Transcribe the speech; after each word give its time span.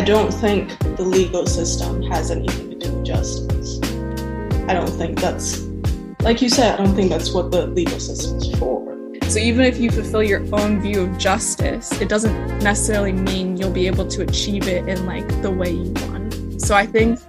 I 0.00 0.02
don't 0.02 0.32
think 0.32 0.78
the 0.96 1.02
legal 1.02 1.46
system 1.46 2.00
has 2.04 2.30
anything 2.30 2.70
to 2.70 2.86
do 2.86 2.94
with 2.94 3.04
justice. 3.04 3.82
I 4.66 4.72
don't 4.72 4.88
think 4.88 5.20
that's, 5.20 5.60
like 6.22 6.40
you 6.40 6.48
said, 6.48 6.80
I 6.80 6.82
don't 6.82 6.94
think 6.94 7.10
that's 7.10 7.32
what 7.32 7.50
the 7.50 7.66
legal 7.66 8.00
system's 8.00 8.50
for. 8.58 8.96
So 9.28 9.38
even 9.38 9.66
if 9.66 9.76
you 9.76 9.90
fulfill 9.90 10.22
your 10.22 10.42
own 10.54 10.80
view 10.80 11.02
of 11.02 11.18
justice, 11.18 11.92
it 12.00 12.08
doesn't 12.08 12.60
necessarily 12.60 13.12
mean 13.12 13.58
you'll 13.58 13.72
be 13.72 13.86
able 13.88 14.08
to 14.08 14.22
achieve 14.22 14.68
it 14.68 14.88
in 14.88 15.04
like 15.04 15.28
the 15.42 15.50
way 15.50 15.72
you 15.72 15.92
want. 16.08 16.62
So 16.62 16.74
I 16.74 16.86
think 16.86 17.20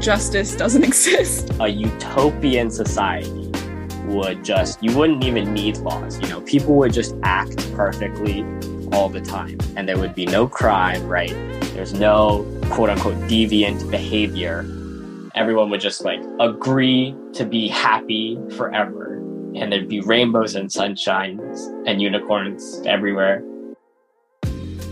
justice 0.00 0.56
doesn't 0.56 0.82
exist. 0.92 1.52
A 1.60 1.68
utopian 1.68 2.68
society 2.68 3.52
would 4.06 4.44
just 4.44 4.82
you 4.82 4.96
wouldn't 4.98 5.22
even 5.22 5.54
need 5.54 5.76
laws, 5.76 6.18
you 6.18 6.26
know, 6.26 6.40
people 6.40 6.74
would 6.78 6.92
just 6.92 7.14
act 7.22 7.72
perfectly 7.74 8.44
all 8.92 9.08
the 9.08 9.20
time 9.20 9.56
and 9.76 9.88
there 9.88 9.98
would 9.98 10.16
be 10.16 10.26
no 10.26 10.48
crime, 10.48 11.06
right? 11.06 11.36
There's 11.78 11.94
no 11.94 12.44
quote 12.70 12.90
unquote 12.90 13.14
deviant 13.28 13.88
behavior. 13.88 14.66
Everyone 15.36 15.70
would 15.70 15.80
just 15.80 16.04
like 16.04 16.20
agree 16.40 17.14
to 17.34 17.44
be 17.44 17.68
happy 17.68 18.36
forever 18.56 19.18
and 19.54 19.70
there'd 19.70 19.88
be 19.88 20.00
rainbows 20.00 20.56
and 20.56 20.68
sunshines 20.68 21.68
and 21.86 22.02
unicorns 22.02 22.82
everywhere. 22.84 23.44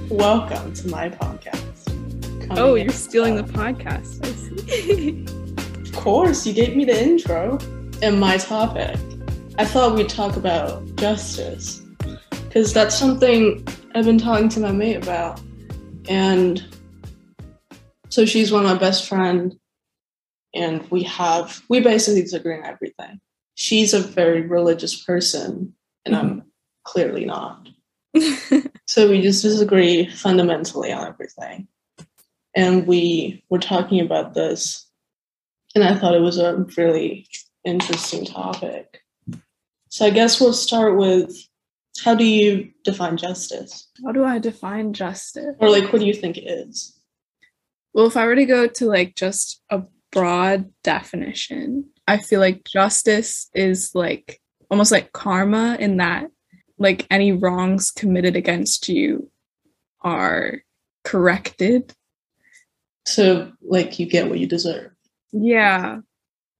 Welcome 0.09 0.75
to 0.75 0.87
my 0.87 1.09
podcast. 1.09 1.89
Oh, 1.89 2.47
Coming 2.47 2.59
Oh, 2.63 2.75
you're 2.77 2.91
stealing 2.91 3.35
the 3.35 3.43
podcast. 3.43 4.25
I 4.25 4.67
see. 4.69 5.27
Of 5.83 5.93
course, 5.93 6.47
you 6.47 6.53
gave 6.53 6.77
me 6.77 6.85
the 6.85 7.03
intro 7.03 7.59
and 8.01 8.21
my 8.21 8.37
topic. 8.37 8.97
I 9.59 9.65
thought 9.65 9.97
we'd 9.97 10.09
talk 10.09 10.37
about 10.37 10.87
justice 10.95 11.83
because 12.31 12.73
that's 12.73 12.97
something 12.97 13.67
I've 13.97 14.05
been 14.05 14.19
talking 14.19 14.49
to 14.51 14.61
my 14.61 14.71
mate 14.71 15.03
about. 15.03 15.41
And 16.09 16.65
so 18.09 18.25
she's 18.27 18.53
one 18.53 18.65
of 18.65 18.71
my 18.71 18.79
best 18.79 19.09
friend, 19.09 19.59
and 20.55 20.89
we 20.91 21.03
have 21.05 21.63
we 21.69 21.81
basically 21.81 22.23
disagree 22.23 22.57
on 22.57 22.65
everything. 22.65 23.21
She's 23.55 23.95
a 23.95 24.01
very 24.01 24.43
religious 24.43 25.03
person, 25.05 25.75
and 26.05 26.17
I'm 26.17 26.31
mm-hmm. 26.31 26.49
clearly 26.85 27.25
not. 27.25 27.69
So 28.87 29.11
we 29.11 29.21
just 29.21 29.43
disagree 29.43 30.09
fundamentally 30.09 30.93
on 30.93 31.07
everything. 31.07 31.67
And 32.55 32.87
we 32.87 33.45
were 33.51 33.59
talking 33.59 34.01
about 34.01 34.33
this, 34.33 34.89
and 35.75 35.85
I 35.85 35.95
thought 35.95 36.15
it 36.15 36.23
was 36.23 36.39
a 36.39 36.65
really 36.77 37.27
interesting 37.65 38.25
topic. 38.25 39.03
So 39.91 40.07
I 40.07 40.11
guess 40.11 40.41
we'll 40.41 40.55
start 40.55 40.97
with 40.97 41.37
how 42.03 42.15
do 42.15 42.25
you 42.25 42.71
define 42.85 43.17
justice? 43.17 43.89
How 44.05 44.13
do 44.13 44.25
I 44.25 44.39
define 44.39 44.93
justice? 44.93 45.57
Or 45.59 45.69
like 45.69 45.93
what 45.93 45.99
do 45.99 46.07
you 46.07 46.15
think 46.15 46.39
it 46.39 46.47
is? 46.47 46.96
Well, 47.97 48.07
if 48.07 48.17
I 48.19 48.27
were 48.27 48.37
to 48.37 48.45
go 48.45 48.67
to 48.67 48.85
like 48.85 49.15
just 49.15 49.63
a 49.71 49.83
broad 50.13 50.71
definition, 50.85 51.89
I 52.07 52.19
feel 52.19 52.41
like 52.41 52.63
justice 52.65 53.49
is 53.55 53.93
like 53.95 54.39
almost 54.71 54.93
like 54.93 55.15
karma 55.15 55.79
in 55.81 55.97
that 55.97 56.27
like 56.79 57.07
any 57.11 57.33
wrongs 57.33 57.91
committed 57.91 58.37
against 58.37 58.91
you 58.91 59.31
are 60.03 60.61
corrected. 61.05 61.95
So 63.07 63.51
like 63.63 63.99
you 63.99 64.05
get 64.05 64.29
what 64.29 64.41
you 64.41 64.47
deserve. 64.47 64.91
Yeah. 65.33 66.01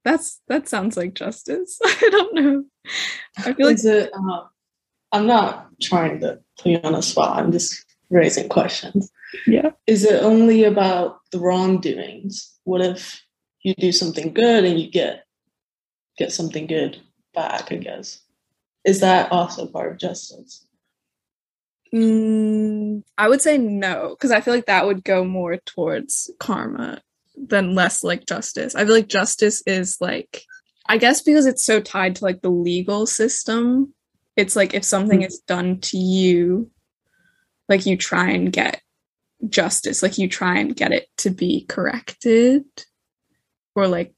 That's 0.03 0.41
that 0.47 0.67
sounds 0.67 0.97
like 0.97 1.13
justice. 1.13 1.77
I 1.85 2.09
don't 2.09 2.33
know. 2.33 2.63
I 3.37 3.53
feel 3.53 3.67
like 3.67 3.83
it 3.83 4.11
uh, 4.11 4.45
I'm 5.11 5.27
not 5.27 5.67
trying 5.83 6.19
to 6.21 6.39
put 6.59 6.71
you 6.71 6.79
on 6.83 6.93
the 6.93 7.03
spot, 7.03 7.37
I'm 7.37 7.51
just 7.51 7.85
raising 8.09 8.49
questions. 8.49 9.11
Yeah. 9.45 9.71
Is 9.85 10.05
it 10.05 10.23
only 10.23 10.63
about 10.63 11.19
the 11.31 11.39
wrongdoings? 11.39 12.57
What 12.63 12.81
if 12.81 13.21
you 13.63 13.73
do 13.75 13.91
something 13.91 14.33
good 14.33 14.65
and 14.65 14.79
you 14.79 14.89
get 14.89 15.25
get 16.17 16.31
something 16.31 16.67
good 16.67 17.01
back, 17.33 17.71
I 17.71 17.75
guess? 17.75 18.21
Is 18.85 19.01
that 19.01 19.31
also 19.31 19.67
part 19.67 19.91
of 19.91 19.99
justice? 19.99 20.65
Mm, 21.93 23.03
I 23.17 23.29
would 23.29 23.41
say 23.41 23.57
no, 23.57 24.09
because 24.09 24.31
I 24.31 24.41
feel 24.41 24.53
like 24.53 24.65
that 24.65 24.85
would 24.85 25.03
go 25.03 25.23
more 25.23 25.57
towards 25.57 26.29
karma 26.39 27.01
than 27.35 27.75
less 27.75 28.03
like 28.03 28.25
justice. 28.25 28.75
I 28.75 28.83
feel 28.85 28.93
like 28.93 29.07
justice 29.07 29.61
is 29.65 29.97
like, 30.01 30.43
I 30.87 30.97
guess 30.97 31.21
because 31.21 31.45
it's 31.45 31.65
so 31.65 31.79
tied 31.79 32.15
to 32.15 32.23
like 32.25 32.41
the 32.41 32.49
legal 32.49 33.05
system, 33.05 33.93
it's 34.35 34.55
like 34.55 34.73
if 34.73 34.83
something 34.83 35.21
is 35.21 35.39
done 35.47 35.79
to 35.81 35.97
you, 35.97 36.71
like 37.69 37.85
you 37.85 37.97
try 37.97 38.29
and 38.29 38.51
get 38.51 38.81
justice, 39.49 40.01
like 40.01 40.17
you 40.17 40.27
try 40.27 40.57
and 40.57 40.75
get 40.75 40.91
it 40.91 41.07
to 41.17 41.29
be 41.29 41.65
corrected. 41.67 42.63
Or 43.75 43.87
like, 43.87 44.13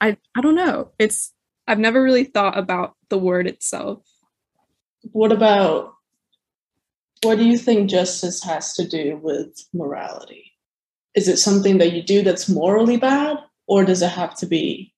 I, 0.00 0.16
I 0.36 0.40
don't 0.40 0.54
know. 0.54 0.92
It's, 0.98 1.32
I've 1.66 1.78
never 1.78 2.02
really 2.02 2.24
thought 2.24 2.58
about 2.58 2.94
the 3.08 3.18
word 3.18 3.46
itself. 3.46 4.04
What 5.12 5.32
about 5.32 5.94
what 7.22 7.36
do 7.36 7.44
you 7.44 7.58
think 7.58 7.90
justice 7.90 8.42
has 8.44 8.74
to 8.74 8.88
do 8.88 9.18
with 9.22 9.66
morality? 9.74 10.52
Is 11.14 11.28
it 11.28 11.38
something 11.38 11.78
that 11.78 11.92
you 11.92 12.02
do 12.02 12.22
that's 12.22 12.48
morally 12.48 12.96
bad, 12.96 13.38
or 13.66 13.84
does 13.84 14.00
it 14.00 14.10
have 14.10 14.36
to 14.36 14.46
be 14.46 14.94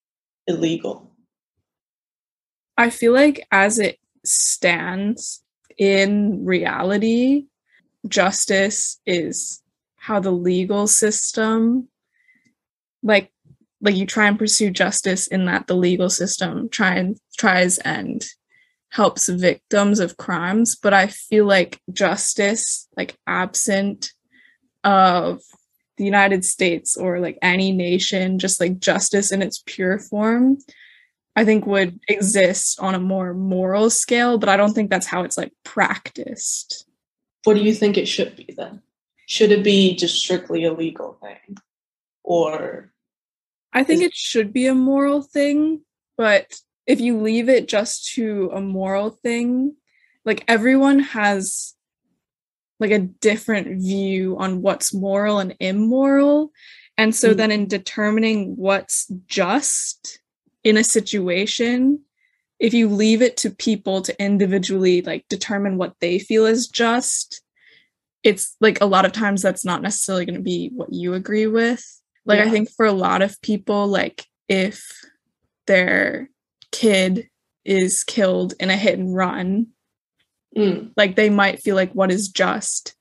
illegal? 0.47 1.11
I 2.77 2.91
feel 2.91 3.13
like 3.13 3.47
as 3.51 3.79
it 3.79 3.99
stands 4.25 5.43
in 5.79 6.45
reality, 6.45 7.47
justice 8.07 9.01
is 9.07 9.62
how 10.03 10.19
the 10.19 10.33
legal 10.33 10.89
system 10.89 11.89
like 13.05 13.31
like 13.81 13.95
you 13.95 14.05
try 14.05 14.27
and 14.27 14.39
pursue 14.39 14.69
justice 14.69 15.29
in 15.29 15.45
that 15.47 15.69
the 15.69 15.77
legal 15.77 16.11
system 16.11 16.69
try 16.69 16.95
and 16.95 17.17
tries 17.39 17.79
and 17.79 18.25
helps 18.89 19.29
victims 19.29 20.01
of 20.01 20.17
crimes 20.17 20.75
but 20.75 20.93
i 20.93 21.07
feel 21.07 21.45
like 21.45 21.81
justice 21.93 22.89
like 22.97 23.17
absent 23.29 24.13
of 24.83 25.41
the 25.99 26.05
united 26.05 26.45
states 26.45 26.97
or 26.97 27.21
like 27.21 27.39
any 27.41 27.71
nation 27.71 28.41
just 28.41 28.61
like 28.61 28.81
justice 28.81 29.31
in 29.31 29.41
its 29.41 29.63
pure 29.67 30.01
form 30.01 30.59
I 31.35 31.47
think 31.47 31.65
would 31.65 31.99
exist 32.09 32.79
on 32.79 32.95
a 32.95 33.01
more 33.01 33.33
moral 33.33 33.89
scale, 33.89 34.37
but 34.37 34.51
I 34.51 34.59
don't 34.59 34.75
think 34.75 34.91
that's 34.91 35.07
how 35.07 35.23
it's 35.23 35.39
like 35.39 35.53
practiced. 35.65 36.87
What 37.45 37.55
do 37.55 37.63
you 37.63 37.73
think 37.73 37.97
it 37.97 38.07
should 38.07 38.37
be 38.37 38.53
then? 38.55 38.83
Should 39.27 39.53
it 39.53 39.65
be 39.65 39.95
just 39.97 40.17
strictly 40.17 40.65
a 40.65 40.73
legal 40.73 41.19
thing? 41.23 41.57
Or 42.23 42.93
I 43.73 43.85
think 43.85 44.03
it 44.03 44.15
should 44.15 44.53
be 44.53 44.67
a 44.67 44.75
moral 44.75 45.23
thing, 45.23 45.83
but 46.17 46.61
if 46.87 47.01
you 47.01 47.19
leave 47.19 47.49
it 47.49 47.69
just 47.69 48.13
to 48.15 48.51
a 48.53 48.61
moral 48.61 49.11
thing, 49.11 49.77
like 50.25 50.45
everyone 50.49 50.99
has 51.01 51.75
like 52.79 52.91
a 52.91 52.99
different 52.99 53.81
view 53.81 54.37
on 54.39 54.61
what's 54.61 54.93
moral 54.93 55.39
and 55.39 55.55
immoral. 55.61 56.51
And 56.99 57.15
so 57.15 57.33
Mm. 57.33 57.37
then 57.37 57.51
in 57.53 57.69
determining 57.69 58.57
what's 58.57 59.07
just 59.27 60.21
in 60.65 60.77
a 60.77 60.85
situation, 60.85 62.01
if 62.59 62.75
you 62.75 62.89
leave 62.89 63.23
it 63.23 63.37
to 63.39 63.51
people 63.51 64.03
to 64.03 64.23
individually 64.23 65.01
like 65.03 65.27
determine 65.29 65.79
what 65.79 65.95
they 66.01 66.19
feel 66.19 66.45
is 66.45 66.67
just, 66.69 67.43
it's 68.23 68.57
like 68.61 68.81
a 68.81 68.87
lot 68.87 69.05
of 69.05 69.13
times 69.13 69.43
that's 69.43 69.65
not 69.65 69.83
necessarily 69.83 70.25
going 70.25 70.37
to 70.37 70.43
be 70.43 70.71
what 70.75 70.93
you 70.93 71.15
agree 71.15 71.47
with. 71.47 71.85
Like 72.25 72.39
I 72.39 72.51
think 72.51 72.71
for 72.71 72.87
a 72.87 72.93
lot 72.93 73.21
of 73.21 73.41
people, 73.43 73.89
like 73.89 74.27
if 74.49 74.85
their 75.67 76.31
kid 76.71 77.29
is 77.65 78.05
killed 78.05 78.55
in 78.61 78.71
a 78.71 78.77
hit 78.77 78.99
and 78.99 79.15
run, 79.15 79.69
Mm, 80.57 80.91
like 80.97 81.17
they 81.17 81.31
might 81.31 81.63
feel 81.63 81.77
like 81.77 81.93
what 81.93 82.11
is 82.11 82.29
just 82.29 82.95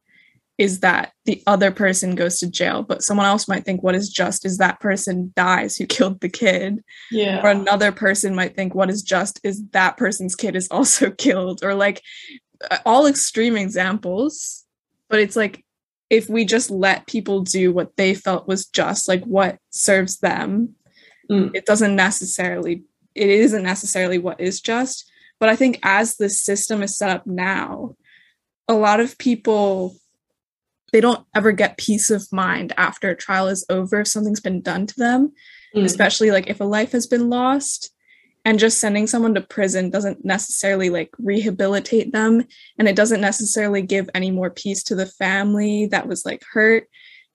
is 0.57 0.81
that 0.81 1.11
the 1.25 1.41
other 1.47 1.71
person 1.71 2.13
goes 2.15 2.39
to 2.39 2.49
jail, 2.49 2.83
but 2.83 3.01
someone 3.01 3.25
else 3.25 3.47
might 3.47 3.65
think 3.65 3.81
what 3.81 3.95
is 3.95 4.09
just 4.09 4.45
is 4.45 4.57
that 4.57 4.79
person 4.79 5.33
dies 5.35 5.75
who 5.75 5.85
killed 5.87 6.21
the 6.21 6.29
kid. 6.29 6.83
yeah. 7.11 7.41
Or 7.43 7.49
another 7.49 7.91
person 7.91 8.35
might 8.35 8.55
think 8.55 8.75
what 8.75 8.89
is 8.89 9.01
just 9.01 9.39
is 9.43 9.65
that 9.71 9.97
person's 9.97 10.35
kid 10.35 10.55
is 10.55 10.67
also 10.69 11.09
killed, 11.17 11.63
or 11.63 11.73
like 11.73 12.01
all 12.85 13.07
extreme 13.07 13.57
examples. 13.57 14.65
But 15.11 15.19
it's 15.19 15.35
like 15.35 15.63
if 16.09 16.27
we 16.29 16.43
just 16.45 16.71
let 16.71 17.05
people 17.07 17.41
do 17.41 17.71
what 17.71 17.95
they 17.97 18.13
felt 18.13 18.47
was 18.47 18.65
just, 18.65 19.07
like 19.07 19.23
what 19.25 19.59
serves 19.69 20.17
them, 20.19 20.75
Mm. 21.29 21.55
it 21.55 21.65
doesn't 21.65 21.95
necessarily, 21.95 22.83
it 23.15 23.29
isn't 23.29 23.63
necessarily 23.63 24.17
what 24.17 24.41
is 24.41 24.59
just. 24.59 25.09
But 25.39 25.47
I 25.49 25.55
think 25.55 25.79
as 25.83 26.17
the 26.17 26.27
system 26.29 26.81
is 26.83 26.97
set 26.97 27.09
up 27.09 27.25
now, 27.25 27.95
a 28.67 28.73
lot 28.73 28.99
of 28.99 29.17
people 29.17 29.95
they 30.91 30.99
don't 30.99 31.25
ever 31.33 31.53
get 31.53 31.77
peace 31.77 32.11
of 32.11 32.27
mind 32.33 32.73
after 32.75 33.09
a 33.09 33.15
trial 33.15 33.47
is 33.47 33.65
over 33.69 34.01
if 34.01 34.07
something's 34.09 34.41
been 34.41 34.61
done 34.61 34.85
to 34.87 34.95
them 34.97 35.31
Mm. 35.73 35.85
especially 35.85 36.31
like 36.31 36.49
if 36.49 36.59
a 36.59 36.65
life 36.65 36.91
has 36.91 37.07
been 37.07 37.29
lost 37.29 37.91
and 38.43 38.59
just 38.59 38.79
sending 38.79 39.07
someone 39.07 39.35
to 39.35 39.41
prison 39.41 39.89
doesn't 39.89 40.25
necessarily 40.25 40.89
like 40.89 41.09
rehabilitate 41.19 42.11
them 42.11 42.43
and 42.77 42.87
it 42.87 42.95
doesn't 42.95 43.21
necessarily 43.21 43.81
give 43.81 44.09
any 44.15 44.31
more 44.31 44.49
peace 44.49 44.83
to 44.83 44.95
the 44.95 45.05
family 45.05 45.85
that 45.87 46.07
was 46.07 46.25
like 46.25 46.43
hurt 46.51 46.87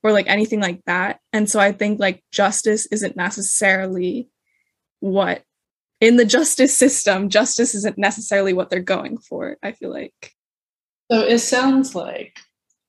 or 0.02 0.12
like 0.12 0.28
anything 0.28 0.60
like 0.60 0.82
that. 0.86 1.20
And 1.32 1.48
so 1.48 1.60
I 1.60 1.72
think 1.72 2.00
like 2.00 2.24
justice 2.32 2.86
isn't 2.86 3.16
necessarily 3.16 4.28
what 5.00 5.42
in 6.00 6.16
the 6.16 6.24
justice 6.24 6.76
system, 6.76 7.28
justice 7.28 7.74
isn't 7.74 7.98
necessarily 7.98 8.52
what 8.52 8.68
they're 8.68 8.80
going 8.80 9.18
for, 9.18 9.56
I 9.62 9.72
feel 9.72 9.90
like. 9.90 10.32
So 11.10 11.20
it 11.20 11.38
sounds 11.38 11.94
like 11.94 12.38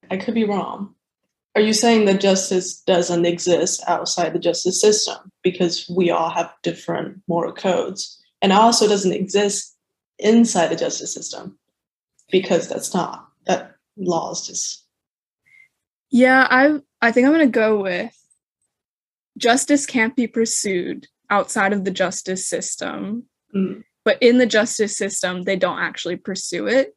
I 0.10 0.18
could 0.18 0.34
be 0.34 0.44
wrong. 0.44 0.96
Are 1.58 1.62
you 1.62 1.74
saying 1.74 2.06
that 2.06 2.22
justice 2.22 2.82
doesn't 2.82 3.26
exist 3.26 3.84
outside 3.88 4.32
the 4.32 4.38
justice 4.38 4.80
system 4.80 5.32
because 5.42 5.90
we 5.90 6.12
all 6.12 6.30
have 6.30 6.54
different 6.62 7.24
moral 7.28 7.52
codes? 7.52 8.24
And 8.44 8.54
also 8.54 8.88
doesn't 8.88 9.12
exist 9.12 9.76
inside 10.20 10.68
the 10.68 10.76
justice 10.76 11.12
system 11.12 11.58
because 12.30 12.68
that's 12.68 12.94
not 12.94 13.28
that 13.48 13.76
law 13.98 14.34
is 14.34 14.46
just 14.46 14.86
Yeah, 16.12 16.46
I 16.48 16.78
I 17.02 17.12
think 17.12 17.26
I'm 17.26 17.34
going 17.34 17.48
to 17.48 17.52
go 17.52 17.82
with 17.82 18.16
justice 19.36 19.88
can't 19.88 20.16
be 20.16 20.28
pursued 20.28 21.08
outside 21.32 21.74
of 21.74 21.86
the 21.86 21.92
justice 21.92 22.48
system. 22.48 23.24
Mm. 23.56 23.84
But 24.06 24.22
in 24.22 24.38
the 24.38 24.46
justice 24.46 24.96
system, 24.96 25.42
they 25.42 25.56
don't 25.56 25.80
actually 25.80 26.18
pursue 26.18 26.68
it. 26.68 26.96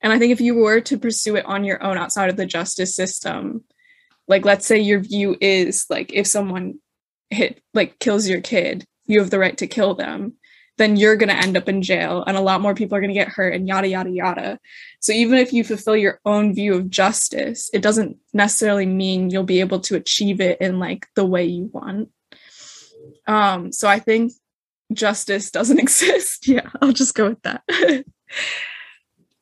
And 0.00 0.12
I 0.12 0.20
think 0.20 0.30
if 0.30 0.40
you 0.40 0.54
were 0.54 0.80
to 0.82 0.98
pursue 0.98 1.34
it 1.34 1.46
on 1.46 1.64
your 1.64 1.82
own 1.82 1.98
outside 1.98 2.30
of 2.30 2.36
the 2.36 2.46
justice 2.46 2.94
system, 2.94 3.64
like 4.28 4.44
let's 4.44 4.66
say 4.66 4.78
your 4.78 5.00
view 5.00 5.36
is 5.40 5.86
like 5.90 6.12
if 6.12 6.26
someone 6.26 6.78
hit 7.30 7.60
like 7.74 7.98
kills 7.98 8.28
your 8.28 8.40
kid, 8.40 8.84
you 9.06 9.20
have 9.20 9.30
the 9.30 9.38
right 9.38 9.56
to 9.58 9.66
kill 9.66 9.94
them, 9.94 10.34
then 10.76 10.96
you're 10.96 11.16
going 11.16 11.28
to 11.28 11.36
end 11.36 11.56
up 11.56 11.68
in 11.68 11.82
jail 11.82 12.22
and 12.26 12.36
a 12.36 12.40
lot 12.40 12.60
more 12.60 12.74
people 12.74 12.96
are 12.96 13.00
going 13.00 13.10
to 13.10 13.14
get 13.14 13.28
hurt 13.28 13.54
and 13.54 13.66
yada 13.66 13.88
yada 13.88 14.10
yada. 14.10 14.58
So 15.00 15.12
even 15.12 15.38
if 15.38 15.52
you 15.52 15.64
fulfill 15.64 15.96
your 15.96 16.20
own 16.24 16.54
view 16.54 16.74
of 16.74 16.90
justice, 16.90 17.68
it 17.72 17.82
doesn't 17.82 18.16
necessarily 18.32 18.86
mean 18.86 19.30
you'll 19.30 19.42
be 19.42 19.60
able 19.60 19.80
to 19.80 19.96
achieve 19.96 20.40
it 20.40 20.60
in 20.60 20.78
like 20.78 21.06
the 21.16 21.26
way 21.26 21.44
you 21.44 21.70
want. 21.72 22.10
Um 23.26 23.72
so 23.72 23.88
I 23.88 23.98
think 23.98 24.32
justice 24.92 25.50
doesn't 25.50 25.78
exist. 25.86 26.46
Yeah, 26.46 26.68
I'll 26.80 26.92
just 26.92 27.14
go 27.14 27.30
with 27.30 27.42
that. 27.42 27.62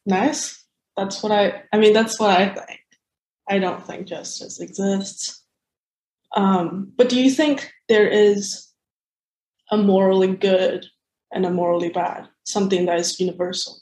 nice. 0.07 0.65
That's 0.97 1.23
what 1.23 1.33
I 1.33 1.65
I 1.73 1.79
mean 1.79 1.93
that's 1.93 2.19
what 2.19 2.31
I 2.31 2.49
think. 2.49 2.81
I 3.49 3.59
don't 3.59 3.85
think 3.87 4.07
justice 4.07 4.61
exists. 4.61 5.45
Um, 6.35 6.93
but 6.97 7.09
do 7.09 7.21
you 7.21 7.31
think 7.31 7.73
there 7.89 8.09
is 8.09 8.69
a 9.71 9.77
morally 9.77 10.35
good 10.35 10.87
and 11.33 11.47
a 11.47 11.51
morally 11.51 11.89
bad, 11.89 12.29
something 12.45 12.87
that 12.87 12.99
is 12.99 13.21
universal? 13.21 13.79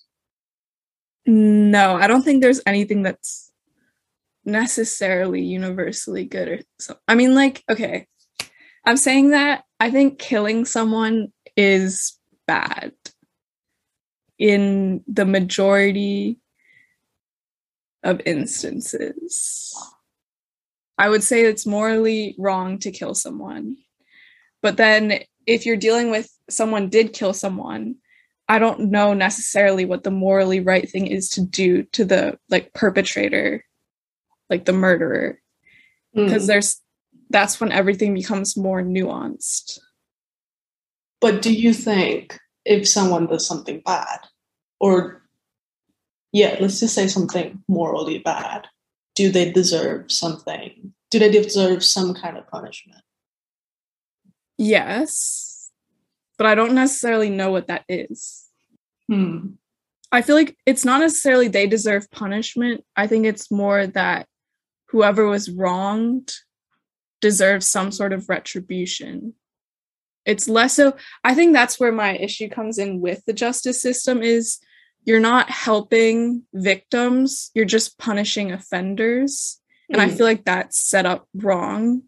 No, 1.27 1.97
I 1.97 2.07
don't 2.07 2.23
think 2.23 2.43
there's 2.43 2.61
anything 2.67 3.03
that's 3.03 3.51
necessarily 4.45 5.41
universally 5.41 6.27
good 6.27 6.49
or 6.49 6.61
so. 6.79 6.97
I 7.09 7.15
mean, 7.15 7.35
like, 7.35 7.65
okay, 7.71 8.07
I'm 8.85 8.99
saying 8.99 9.31
that 9.31 9.65
I 9.81 9.91
think 9.91 10.19
killing 10.19 10.65
someone 10.67 11.33
is 11.57 12.19
bad 12.47 12.93
in 14.39 15.03
the 15.07 15.25
majority 15.25 16.39
of 18.05 18.21
instances. 18.27 19.75
I 20.97 21.09
would 21.09 21.25
say 21.25 21.43
it's 21.43 21.67
morally 21.67 22.37
wrong 22.39 22.79
to 22.81 22.93
kill 22.93 23.15
someone. 23.15 23.77
But 24.63 24.77
then 24.77 25.21
if 25.47 25.67
you're 25.67 25.77
dealing 25.77 26.11
with 26.11 26.31
someone 26.49 26.89
did 26.89 27.13
kill 27.13 27.33
someone, 27.33 27.97
I 28.49 28.59
don't 28.59 28.91
know 28.91 29.15
necessarily 29.15 29.85
what 29.87 30.05
the 30.05 30.11
morally 30.11 30.61
right 30.61 30.89
thing 30.89 31.07
is 31.07 31.31
to 31.31 31.41
do 31.41 31.83
to 31.93 32.05
the 32.05 32.39
like 32.51 32.73
perpetrator, 32.75 33.65
like 34.51 34.67
the 34.67 34.73
murderer. 34.73 35.41
Because 36.15 36.45
Mm. 36.45 36.47
there's 36.47 36.81
that's 37.31 37.59
when 37.61 37.73
everything 37.73 38.15
becomes 38.15 38.57
more 38.57 38.83
nuanced. 38.83 39.81
But 41.21 41.43
do 41.43 41.53
you 41.53 41.73
think 41.73 42.39
if 42.65 42.87
someone 42.87 43.27
does 43.27 43.47
something 43.47 43.83
bad, 43.85 44.21
or 44.79 45.24
yeah, 46.35 46.57
let's 46.59 46.81
just 46.81 46.97
say 46.97 47.07
something 47.07 47.63
morally 47.69 48.19
bad, 48.19 48.67
do 49.15 49.31
they 49.31 49.53
deserve 49.53 50.11
something? 50.11 50.93
Do 51.13 51.21
they 51.21 51.31
deserve 51.31 51.85
some 51.85 52.13
kind 52.13 52.37
of 52.37 52.49
punishment? 52.49 53.01
Yes. 54.59 55.71
But 56.37 56.49
I 56.49 56.57
don't 56.57 56.75
necessarily 56.75 57.31
know 57.31 57.53
what 57.53 57.69
that 57.69 57.85
is. 57.89 58.47
Hmm. 59.09 59.51
I 60.11 60.23
feel 60.23 60.35
like 60.35 60.57
it's 60.67 60.85
not 60.85 60.99
necessarily 60.99 61.47
they 61.47 61.69
deserve 61.69 62.11
punishment. 62.11 62.85
I 62.97 63.07
think 63.07 63.27
it's 63.27 63.53
more 63.53 63.87
that 63.87 64.27
whoever 64.89 65.27
was 65.27 65.49
wronged 65.49 66.33
deserves 67.21 67.69
some 67.69 67.93
sort 67.93 68.13
of 68.13 68.29
retribution. 68.29 69.35
It's 70.27 70.49
less 70.49 70.75
so 70.75 70.97
I 71.23 71.35
think 71.35 71.53
that's 71.53 71.79
where 71.79 71.93
my 71.93 72.17
issue 72.17 72.49
comes 72.49 72.79
in 72.79 73.01
with 73.01 73.25
the 73.25 73.33
justice 73.33 73.81
system 73.81 74.21
is 74.21 74.59
you're 75.05 75.21
not 75.21 75.51
helping 75.51 76.43
victims, 76.53 77.51
you're 77.55 77.65
just 77.65 77.99
punishing 77.99 78.53
offenders. 78.53 79.61
And 79.91 80.01
I 80.01 80.09
Mm. 80.09 80.17
feel 80.17 80.27
like 80.27 80.45
that's 80.45 80.79
set 80.79 81.07
up 81.07 81.29
wrong. 81.35 82.03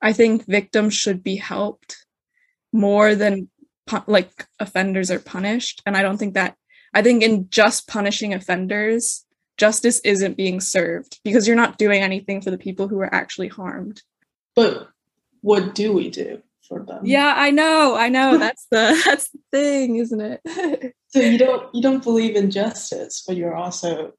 I 0.00 0.12
think 0.12 0.46
victims 0.46 0.94
should 0.94 1.22
be 1.22 1.36
helped 1.36 2.06
more 2.72 3.14
than 3.14 3.48
like 4.06 4.46
offenders 4.60 5.10
are 5.10 5.18
punished. 5.18 5.82
And 5.84 5.96
I 5.96 6.02
don't 6.02 6.16
think 6.16 6.34
that, 6.34 6.56
I 6.94 7.02
think 7.02 7.22
in 7.24 7.50
just 7.50 7.88
punishing 7.88 8.32
offenders, 8.32 9.26
justice 9.56 10.00
isn't 10.04 10.36
being 10.36 10.60
served 10.60 11.18
because 11.24 11.46
you're 11.46 11.56
not 11.56 11.76
doing 11.76 12.00
anything 12.00 12.40
for 12.40 12.52
the 12.52 12.58
people 12.58 12.86
who 12.86 13.00
are 13.00 13.12
actually 13.12 13.48
harmed. 13.48 14.02
But 14.54 14.88
what 15.40 15.74
do 15.74 15.92
we 15.92 16.08
do 16.10 16.42
for 16.70 16.84
them? 16.84 17.04
Yeah, 17.04 17.34
I 17.36 17.50
know, 17.50 17.96
I 17.96 18.08
know. 18.08 18.38
That's 18.44 18.66
the 18.70 19.02
that's 19.04 19.28
the 19.28 19.40
thing, 19.50 19.96
isn't 19.96 20.20
it? 20.20 20.94
So 21.08 21.20
you 21.20 21.36
don't 21.36 21.74
you 21.74 21.82
don't 21.82 22.04
believe 22.04 22.36
in 22.36 22.50
justice, 22.50 23.24
but 23.26 23.36
you're 23.36 23.56
also 23.56 24.12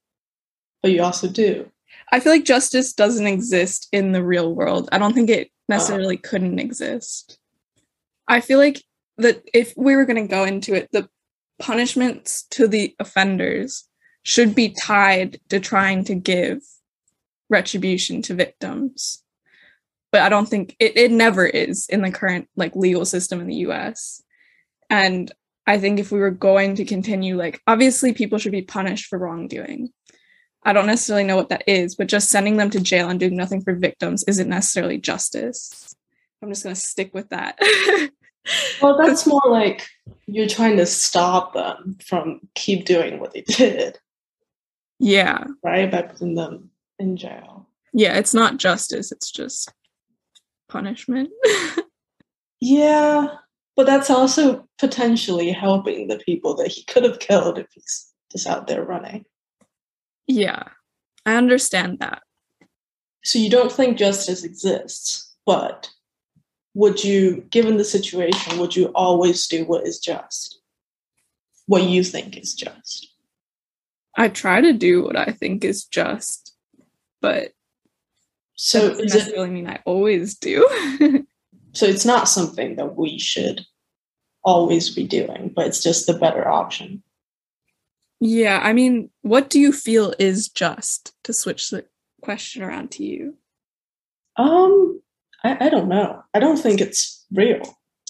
but 0.83 0.91
you 0.91 1.01
also 1.01 1.29
do. 1.29 1.71
I 2.11 2.19
feel 2.19 2.33
like 2.33 2.43
justice 2.43 2.93
doesn't 2.93 3.27
exist 3.27 3.87
in 3.91 4.11
the 4.11 4.23
real 4.23 4.53
world. 4.53 4.89
I 4.91 4.97
don't 4.97 5.13
think 5.13 5.29
it 5.29 5.49
necessarily 5.69 6.17
uh-huh. 6.17 6.29
couldn't 6.29 6.59
exist. 6.59 7.39
I 8.27 8.41
feel 8.41 8.59
like 8.59 8.83
that 9.17 9.41
if 9.53 9.73
we 9.77 9.95
were 9.95 10.05
going 10.05 10.21
to 10.21 10.29
go 10.29 10.43
into 10.43 10.73
it, 10.73 10.89
the 10.91 11.07
punishments 11.59 12.43
to 12.51 12.67
the 12.67 12.93
offenders 12.99 13.87
should 14.23 14.53
be 14.53 14.69
tied 14.69 15.39
to 15.49 15.59
trying 15.59 16.03
to 16.05 16.15
give 16.15 16.59
retribution 17.49 18.21
to 18.23 18.33
victims. 18.33 19.23
But 20.11 20.21
I 20.21 20.29
don't 20.29 20.47
think 20.47 20.75
it, 20.79 20.97
it 20.97 21.11
never 21.11 21.45
is 21.45 21.87
in 21.87 22.01
the 22.01 22.11
current 22.11 22.49
like 22.55 22.75
legal 22.75 23.05
system 23.05 23.39
in 23.39 23.47
the 23.47 23.55
US. 23.67 24.21
And 24.89 25.31
I 25.65 25.79
think 25.79 25.99
if 25.99 26.11
we 26.11 26.19
were 26.19 26.31
going 26.31 26.75
to 26.75 26.85
continue, 26.85 27.37
like 27.37 27.61
obviously 27.67 28.13
people 28.13 28.37
should 28.37 28.51
be 28.51 28.61
punished 28.61 29.05
for 29.05 29.17
wrongdoing. 29.17 29.89
I 30.63 30.73
don't 30.73 30.85
necessarily 30.85 31.23
know 31.23 31.37
what 31.37 31.49
that 31.49 31.63
is, 31.67 31.95
but 31.95 32.07
just 32.07 32.29
sending 32.29 32.57
them 32.57 32.69
to 32.71 32.79
jail 32.79 33.09
and 33.09 33.19
doing 33.19 33.35
nothing 33.35 33.61
for 33.61 33.73
victims 33.73 34.23
isn't 34.27 34.49
necessarily 34.49 34.97
justice. 34.97 35.95
I'm 36.41 36.49
just 36.49 36.63
going 36.63 36.75
to 36.75 36.81
stick 36.81 37.13
with 37.13 37.29
that. 37.29 37.59
Well, 38.81 38.97
that's 38.97 39.27
more 39.27 39.43
like 39.45 39.87
you're 40.25 40.47
trying 40.47 40.77
to 40.77 40.85
stop 40.85 41.53
them 41.53 41.97
from 42.03 42.39
keep 42.55 42.85
doing 42.85 43.19
what 43.19 43.33
they 43.33 43.41
did, 43.41 43.99
yeah. 44.99 45.45
right? 45.63 45.91
By 45.91 46.01
putting 46.03 46.35
them 46.35 46.71
in 46.97 47.17
jail. 47.17 47.67
Yeah, 47.93 48.17
it's 48.17 48.33
not 48.33 48.57
justice, 48.57 49.11
it's 49.11 49.29
just 49.29 49.71
punishment. 50.71 51.29
Yeah, 52.63 53.37
but 53.75 53.87
that's 53.87 54.11
also 54.11 54.67
potentially 54.77 55.51
helping 55.51 56.07
the 56.07 56.19
people 56.19 56.55
that 56.57 56.67
he 56.67 56.83
could 56.83 57.03
have 57.03 57.17
killed 57.17 57.57
if 57.57 57.65
he's 57.73 58.07
just 58.31 58.47
out 58.47 58.67
there 58.67 58.83
running. 58.83 59.25
yeah. 60.27 60.63
I 61.25 61.35
understand 61.35 61.99
that. 61.99 62.21
So 63.23 63.37
you 63.37 63.49
don't 63.49 63.71
think 63.71 63.97
justice 63.97 64.43
exists, 64.43 65.35
but 65.45 65.89
would 66.73 67.03
you, 67.03 67.45
given 67.49 67.77
the 67.77 67.83
situation, 67.83 68.57
would 68.57 68.75
you 68.75 68.87
always 68.95 69.47
do 69.47 69.65
what 69.65 69.85
is 69.85 69.99
just? 69.99 70.59
What 71.67 71.83
you 71.83 72.03
think 72.03 72.37
is 72.37 72.55
just? 72.55 73.07
I 74.17 74.29
try 74.29 74.61
to 74.61 74.73
do 74.73 75.03
what 75.03 75.15
I 75.15 75.31
think 75.31 75.63
is 75.63 75.85
just, 75.85 76.55
but 77.21 77.53
So 78.63 78.89
that 78.89 79.07
doesn't 79.07 79.33
is 79.33 79.33
it 79.33 79.49
mean 79.49 79.67
I 79.67 79.79
always 79.85 80.35
do. 80.35 80.67
so 81.73 81.87
it's 81.87 82.05
not 82.05 82.29
something 82.29 82.75
that 82.75 82.95
we 82.95 83.17
should 83.17 83.65
always 84.43 84.93
be 84.93 85.03
doing, 85.03 85.51
but 85.55 85.65
it's 85.65 85.81
just 85.81 86.05
the 86.05 86.13
better 86.13 86.47
option. 86.47 87.01
yeah, 88.19 88.59
I 88.61 88.73
mean, 88.73 89.09
what 89.23 89.49
do 89.49 89.59
you 89.59 89.71
feel 89.71 90.13
is 90.19 90.47
just 90.47 91.11
to 91.23 91.33
switch 91.33 91.71
the 91.71 91.85
question 92.21 92.61
around 92.61 92.91
to 92.91 93.03
you? 93.03 93.35
Um, 94.37 95.01
I, 95.43 95.65
I 95.65 95.69
don't 95.69 95.89
know. 95.89 96.23
I 96.35 96.39
don't 96.39 96.57
think 96.57 96.81
it's 96.81 97.25
real. 97.33 97.63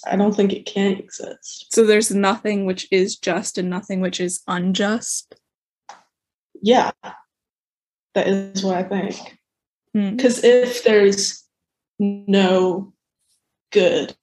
I 0.06 0.18
don't 0.18 0.36
think 0.36 0.52
it 0.52 0.66
can 0.66 0.98
exist. 0.98 1.68
So 1.74 1.86
there's 1.86 2.12
nothing 2.12 2.66
which 2.66 2.90
is 2.92 3.16
just 3.16 3.58
and 3.58 3.70
nothing 3.70 4.02
which 4.02 4.20
is 4.20 4.42
unjust. 4.50 5.34
Yeah, 6.62 6.92
that 8.16 8.28
is 8.28 8.66
what 8.66 8.76
I 8.76 8.84
think. 8.84 9.38
Mm. 9.96 10.16
Because 10.16 10.44
if 10.44 10.84
there's 10.84 11.44
no 12.00 12.94
good 13.72 14.16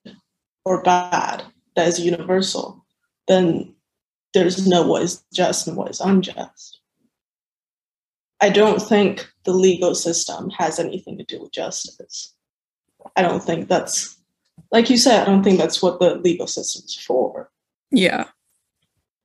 or 0.64 0.82
bad 0.82 1.42
that 1.76 1.88
is 1.88 2.00
universal, 2.00 2.84
then 3.26 3.74
there's 4.34 4.66
no 4.66 4.86
what 4.86 5.02
is 5.02 5.24
just 5.32 5.66
and 5.66 5.76
what 5.76 5.90
is 5.90 6.00
unjust. 6.00 6.80
I 8.40 8.50
don't 8.50 8.80
think 8.80 9.28
the 9.44 9.52
legal 9.52 9.94
system 9.94 10.50
has 10.50 10.78
anything 10.78 11.18
to 11.18 11.24
do 11.24 11.42
with 11.42 11.52
justice. 11.52 12.34
I 13.16 13.22
don't 13.22 13.42
think 13.42 13.68
that's, 13.68 14.16
like 14.70 14.90
you 14.90 14.96
said, 14.96 15.22
I 15.22 15.24
don't 15.24 15.42
think 15.42 15.58
that's 15.58 15.82
what 15.82 15.98
the 15.98 16.16
legal 16.16 16.46
system's 16.46 16.94
for. 16.94 17.50
Yeah. 17.90 18.26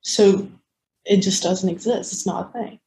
So 0.00 0.48
it 1.04 1.18
just 1.18 1.42
doesn't 1.42 1.68
exist. 1.68 2.12
It's 2.12 2.26
not 2.26 2.48
a 2.48 2.52
thing. 2.52 2.80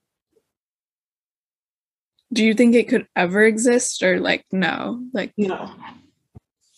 Do 2.33 2.43
you 2.43 2.53
think 2.53 2.75
it 2.75 2.89
could 2.89 3.07
ever 3.15 3.43
exist 3.43 4.03
or 4.03 4.19
like 4.19 4.45
no? 4.51 5.01
Like 5.13 5.33
No. 5.37 5.71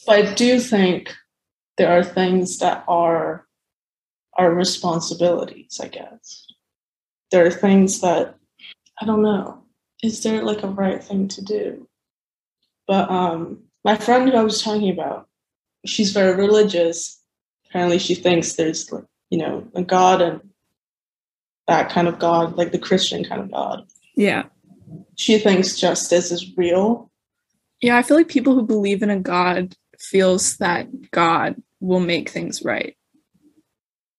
But 0.06 0.26
I 0.26 0.34
do 0.34 0.60
think 0.60 1.14
there 1.78 1.92
are 1.92 2.04
things 2.04 2.60
that 2.60 2.84
are 2.88 3.46
our 4.38 4.54
responsibilities, 4.54 5.80
I 5.82 5.88
guess. 5.88 6.46
There 7.32 7.46
are 7.46 7.52
things 7.52 8.02
that 8.02 8.36
I 9.02 9.06
don't 9.06 9.22
know. 9.22 9.64
Is 10.04 10.24
there 10.24 10.44
like 10.44 10.64
a 10.64 10.68
right 10.68 11.04
thing 11.04 11.28
to 11.30 11.44
do? 11.44 11.88
But 12.88 13.10
um 13.10 13.64
my 13.84 13.96
friend 13.96 14.30
who 14.30 14.36
I 14.36 14.44
was 14.44 14.62
talking 14.62 14.90
about, 14.90 15.28
she's 15.86 16.12
very 16.12 16.36
religious. 16.36 17.22
Apparently 17.70 18.00
she 18.00 18.16
thinks 18.16 18.54
there's 18.54 18.92
like, 18.92 19.06
you 19.30 19.38
know, 19.38 19.68
a 19.74 19.84
God 19.84 20.22
and 20.22 20.42
that 21.68 21.90
kind 21.90 22.08
of 22.08 22.20
God, 22.20 22.58
like 22.58 22.72
the 22.72 22.80
Christian 22.80 23.24
kind 23.24 23.42
of 23.42 23.52
God. 23.52 23.86
yeah. 24.16 24.44
She 25.20 25.38
thinks 25.38 25.78
justice 25.78 26.32
is 26.32 26.56
real 26.56 27.12
Yeah, 27.82 27.98
I 27.98 28.04
feel 28.04 28.16
like 28.16 28.30
people 28.30 28.56
who 28.56 28.66
believe 28.66 29.04
in 29.04 29.10
a 29.10 29.20
god 29.20 29.76
feels 30.00 30.56
that 30.58 30.88
God 31.12 31.62
will 31.82 32.00
make 32.00 32.30
things 32.30 32.64
right. 32.64 32.96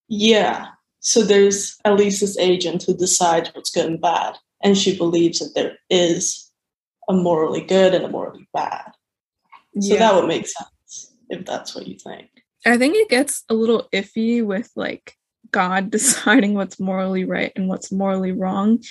Yeah. 0.09 0.67
So 0.99 1.23
there's 1.23 1.79
at 1.87 1.97
least 1.97 2.21
this 2.21 2.37
agent 2.37 2.83
who 2.83 2.95
decides 2.95 3.49
what's 3.55 3.71
good 3.71 3.87
and 3.87 3.99
bad. 3.99 4.37
And 4.63 4.77
she 4.77 4.95
believes 4.95 5.39
that 5.39 5.55
there 5.55 5.79
is 5.89 6.53
a 7.09 7.15
morally 7.15 7.63
good 7.63 7.95
and 7.95 8.05
a 8.05 8.09
morally 8.11 8.47
bad. 8.53 8.93
So 9.81 9.97
that 9.97 10.15
would 10.15 10.29
make 10.29 10.47
sense 10.49 11.15
if 11.31 11.47
that's 11.47 11.75
what 11.75 11.87
you 11.87 11.97
think. 11.97 12.29
I 12.67 12.77
think 12.77 12.95
it 12.97 13.09
gets 13.09 13.43
a 13.49 13.55
little 13.55 13.89
iffy 13.91 14.45
with 14.45 14.71
like 14.77 15.17
God 15.51 15.91
deciding 15.97 16.53
what's 16.53 16.79
morally 16.79 17.25
right 17.25 17.53
and 17.57 17.69
what's 17.69 17.91
morally 17.91 18.33
wrong, 18.33 18.83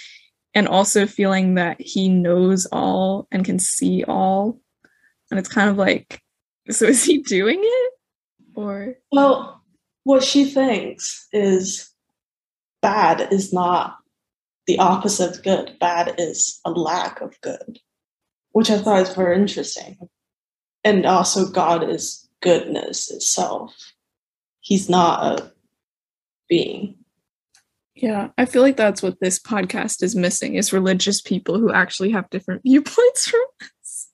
and 0.54 0.68
also 0.68 1.06
feeling 1.06 1.56
that 1.56 1.80
he 1.80 2.10
knows 2.10 2.66
all 2.72 3.28
and 3.32 3.46
can 3.46 3.60
see 3.60 4.04
all. 4.04 4.60
And 5.30 5.40
it's 5.40 5.50
kind 5.50 5.70
of 5.70 5.78
like, 5.78 6.22
so 6.70 6.86
is 6.86 7.04
he 7.04 7.20
doing 7.20 7.60
it? 7.62 7.94
Or, 8.56 8.96
Well, 9.12 9.64
what 10.04 10.24
she 10.24 10.46
thinks 10.46 11.28
is 11.32 11.92
bad 12.82 13.32
is 13.32 13.54
not 13.54 13.98
the 14.68 14.80
opposite 14.80 15.38
of 15.38 15.44
good. 15.44 15.78
Bad 15.80 16.16
is 16.18 16.60
a 16.66 16.72
lack 16.72 17.22
of 17.22 17.40
good, 17.42 17.80
which 18.52 18.70
I 18.70 18.78
thought 18.78 19.02
is 19.02 19.16
very 19.16 19.36
interesting. 19.36 19.98
And 20.84 21.06
also, 21.06 21.50
God 21.50 21.90
is 21.90 22.30
goodness 22.42 23.12
itself. 23.12 23.76
He's 24.62 24.90
not 24.90 25.40
a 25.40 25.52
being. 26.48 26.99
Yeah, 28.02 28.30
I 28.38 28.46
feel 28.46 28.62
like 28.62 28.78
that's 28.78 29.02
what 29.02 29.20
this 29.20 29.40
podcast 29.40 30.02
is 30.04 30.16
missing 30.16 30.56
is 30.56 30.72
religious 30.74 31.22
people 31.22 31.60
who 31.60 31.72
actually 31.72 32.12
have 32.12 32.30
different 32.30 32.64
viewpoints 32.64 33.28
from 33.28 33.42
us. 33.62 34.08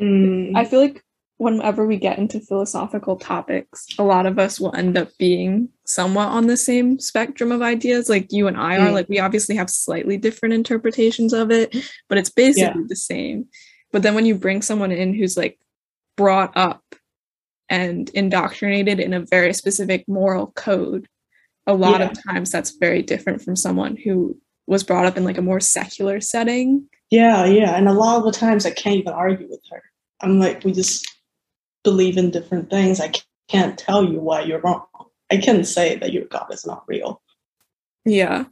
I 0.00 0.64
feel 0.64 0.80
like 0.80 1.04
whenever 1.36 1.86
we 1.86 1.96
get 1.96 2.18
into 2.18 2.40
philosophical 2.40 3.16
topics, 3.16 3.86
a 3.98 4.04
lot 4.04 4.26
of 4.26 4.38
us 4.38 4.60
will 4.60 4.74
end 4.74 4.98
up 4.98 5.08
being 5.18 5.68
somewhat 5.86 6.28
on 6.28 6.46
the 6.48 6.56
same 6.56 6.98
spectrum 6.98 7.50
of 7.52 7.62
ideas. 7.62 8.08
Like 8.08 8.32
you 8.32 8.46
and 8.46 8.56
I 8.56 8.76
are, 8.76 8.88
Mm. 8.88 8.92
like 8.92 9.08
we 9.08 9.18
obviously 9.20 9.54
have 9.56 9.70
slightly 9.70 10.16
different 10.16 10.54
interpretations 10.54 11.32
of 11.32 11.50
it, 11.50 11.74
but 12.08 12.18
it's 12.18 12.30
basically 12.30 12.82
Yeah. 12.82 12.86
the 12.88 12.96
same. 12.96 13.46
But 13.92 14.02
then 14.02 14.14
when 14.14 14.26
you 14.26 14.34
bring 14.34 14.60
someone 14.62 14.92
in 14.92 15.14
who's 15.14 15.36
like 15.36 15.58
brought 16.16 16.56
up 16.56 16.82
and 17.68 18.10
indoctrinated 18.10 19.00
in 19.00 19.14
a 19.14 19.24
very 19.24 19.54
specific 19.54 20.06
moral 20.08 20.48
code, 20.56 21.06
a 21.70 21.74
lot 21.74 22.00
of 22.00 22.10
times 22.24 22.50
that's 22.50 22.72
very 22.72 23.02
different 23.02 23.42
from 23.42 23.56
someone 23.56 23.96
who 23.96 24.36
was 24.66 24.84
brought 24.84 25.06
up 25.06 25.16
in 25.16 25.24
like 25.24 25.38
a 25.38 25.42
more 25.42 25.60
secular 25.60 26.20
setting. 26.20 26.88
Yeah, 27.10 27.44
yeah. 27.44 27.76
And 27.76 27.88
a 27.88 27.92
lot 27.92 28.18
of 28.18 28.24
the 28.24 28.32
times 28.38 28.64
I 28.66 28.70
can't 28.70 28.96
even 28.96 29.12
argue 29.12 29.48
with 29.48 29.60
her. 29.70 29.82
I'm 30.20 30.38
like, 30.38 30.64
we 30.64 30.72
just 30.72 31.06
believe 31.82 32.16
in 32.16 32.30
different 32.30 32.70
things. 32.70 33.00
I 33.00 33.12
can't 33.48 33.78
tell 33.78 34.04
you 34.04 34.20
why 34.20 34.42
you're 34.42 34.60
wrong. 34.60 34.84
I 35.30 35.38
can 35.38 35.64
say 35.64 35.96
that 35.96 36.12
your 36.12 36.24
God 36.26 36.46
is 36.52 36.66
not 36.66 36.84
real. 36.86 37.20
Yeah. 38.04 38.44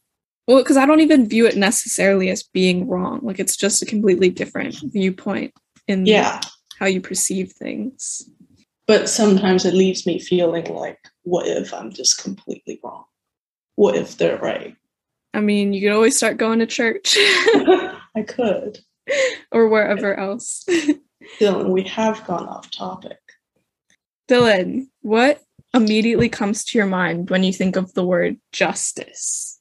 Well, 0.46 0.58
because 0.58 0.76
I 0.76 0.86
don't 0.86 1.00
even 1.00 1.28
view 1.28 1.46
it 1.46 1.56
necessarily 1.56 2.30
as 2.30 2.42
being 2.42 2.88
wrong. 2.88 3.20
Like 3.22 3.38
it's 3.38 3.56
just 3.56 3.82
a 3.82 3.86
completely 3.86 4.30
different 4.30 4.76
viewpoint 4.82 5.52
in 5.86 6.06
Yeah. 6.06 6.40
how 6.78 6.86
you 6.86 7.00
perceive 7.00 7.52
things. 7.52 8.28
But 8.86 9.08
sometimes 9.08 9.66
it 9.66 9.74
leaves 9.74 10.06
me 10.06 10.18
feeling 10.18 10.64
like, 10.74 10.98
what 11.22 11.46
if 11.46 11.74
I'm 11.74 11.92
just 11.92 12.22
completely 12.22 12.80
wrong? 12.82 13.04
What 13.78 13.94
if 13.94 14.18
they're 14.18 14.38
right? 14.38 14.74
I 15.32 15.38
mean, 15.38 15.72
you 15.72 15.80
could 15.80 15.94
always 15.94 16.16
start 16.16 16.36
going 16.36 16.58
to 16.58 16.66
church 16.66 17.14
I 17.16 18.24
could. 18.26 18.80
or 19.52 19.68
wherever 19.68 20.18
else. 20.18 20.64
Dylan, 21.38 21.68
we 21.68 21.84
have 21.84 22.26
gone 22.26 22.48
off 22.48 22.72
topic. 22.72 23.20
Dylan, 24.28 24.88
what 25.02 25.44
immediately 25.72 26.28
comes 26.28 26.64
to 26.64 26.78
your 26.78 26.88
mind 26.88 27.30
when 27.30 27.44
you 27.44 27.52
think 27.52 27.76
of 27.76 27.94
the 27.94 28.02
word 28.02 28.38
justice? 28.50 29.60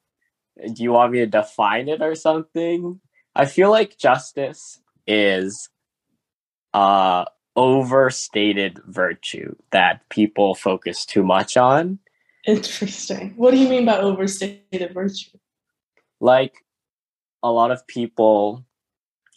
Do 0.74 0.82
you 0.82 0.94
want 0.94 1.12
me 1.12 1.20
to 1.20 1.28
define 1.28 1.88
it 1.88 2.02
or 2.02 2.16
something? 2.16 3.00
I 3.36 3.46
feel 3.46 3.70
like 3.70 4.00
justice 4.00 4.80
is 5.06 5.70
uh 6.74 7.26
overstated 7.56 8.82
virtue 8.88 9.54
that 9.70 10.10
people 10.10 10.56
focus 10.56 11.06
too 11.06 11.24
much 11.24 11.56
on. 11.56 12.00
Interesting. 12.48 13.34
What 13.36 13.52
do 13.52 13.58
you 13.58 13.68
mean 13.68 13.86
by 13.86 13.98
overstated 14.00 14.94
virtue? 14.94 15.38
Like 16.22 16.64
a 17.44 17.52
lot 17.52 17.72
of 17.72 17.86
people, 17.88 18.66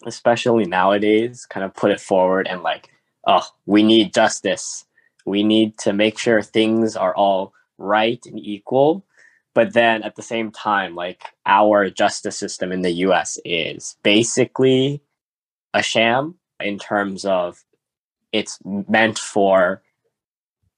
especially 0.06 0.64
nowadays, 0.64 1.44
kind 1.44 1.64
of 1.64 1.74
put 1.74 1.90
it 1.90 2.00
forward 2.00 2.46
and 2.46 2.62
like, 2.62 2.88
oh, 3.26 3.46
we 3.66 3.82
need 3.82 4.14
justice. 4.14 4.86
We 5.26 5.42
need 5.42 5.76
to 5.78 5.92
make 5.92 6.18
sure 6.18 6.40
things 6.40 6.96
are 6.96 7.14
all 7.14 7.52
right 7.78 8.24
and 8.26 8.38
equal. 8.38 9.04
But 9.54 9.72
then 9.72 10.04
at 10.04 10.14
the 10.14 10.22
same 10.22 10.52
time, 10.52 10.94
like 10.94 11.22
our 11.44 11.90
justice 11.90 12.38
system 12.38 12.70
in 12.70 12.82
the 12.82 12.92
US 13.08 13.40
is 13.44 13.96
basically 14.04 15.02
a 15.74 15.82
sham 15.82 16.36
in 16.60 16.78
terms 16.78 17.24
of 17.24 17.64
it's 18.32 18.60
meant 18.64 19.18
for 19.18 19.82